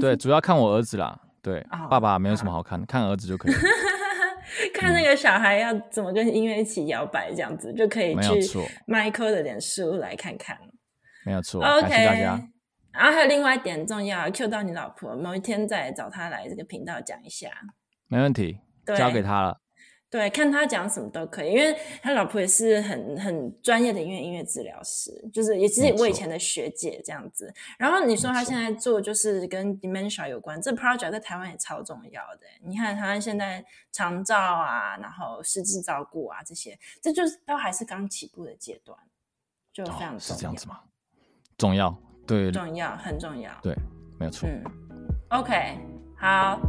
[0.00, 1.20] 对，主要看我儿子啦。
[1.42, 3.54] 对，oh, 爸爸没有什么好看，看儿子就可以。
[4.74, 10.58] 看那个小孩要怎么跟音乐一起摇摆，这样子、嗯、就可以去 Michael 的脸书来看看。
[11.24, 11.88] 没有错，OK。
[11.88, 12.40] 大家。
[12.92, 17.48] 然后还有另外一点重要，Q 到你老婆，某一天再找她来这个频道讲一下。
[18.08, 18.58] 没问题，
[18.96, 19.58] 交给她了。
[20.10, 27.54] 对，看他讲什么都可以，因为他老婆也是很很专业的音乐音乐治疗师，就是也是我以前的学姐这样子。
[27.78, 32.40] 然后你说他现在做就是跟 dementia 有关，这 project 在台湾也超重要的。
[32.62, 38.98] 你看台湾现在长照啊，然后失智照顾啊这些，这就是都还是刚起步的阶段，
[39.72, 40.16] 就非常重要。
[40.16, 40.80] 哦，是这样子吗？
[41.56, 41.96] 重要，
[42.26, 43.72] 对，重要，很重要，对，
[44.18, 44.48] 没有错。
[44.48, 44.64] 嗯
[45.28, 45.78] ，OK，
[46.20, 46.60] 好。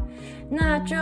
[0.54, 0.98] 那就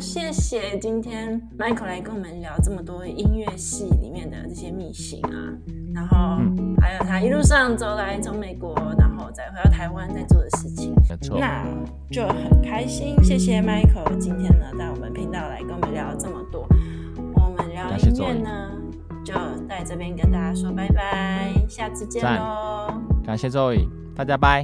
[0.00, 5.52] 谢谢今天 Michael 来跟我们聊这么多音乐系里面的这些秘辛啊，
[5.94, 6.38] 然后
[6.80, 10.94] 还有他一路上走来从美国，然后再回到台湾在做的事情。
[11.10, 11.38] 没错。
[11.38, 11.66] 那
[12.10, 16.66] 就很开心，谢谢 Michael 今天呢在我们频道来跟我们聊这么多。
[17.34, 18.70] 我们聊音乐呢，
[19.22, 19.34] 就
[19.68, 22.94] 在这边跟大家说拜拜，下次见喽。
[23.26, 24.62] 感谢 Zoe，大家拜。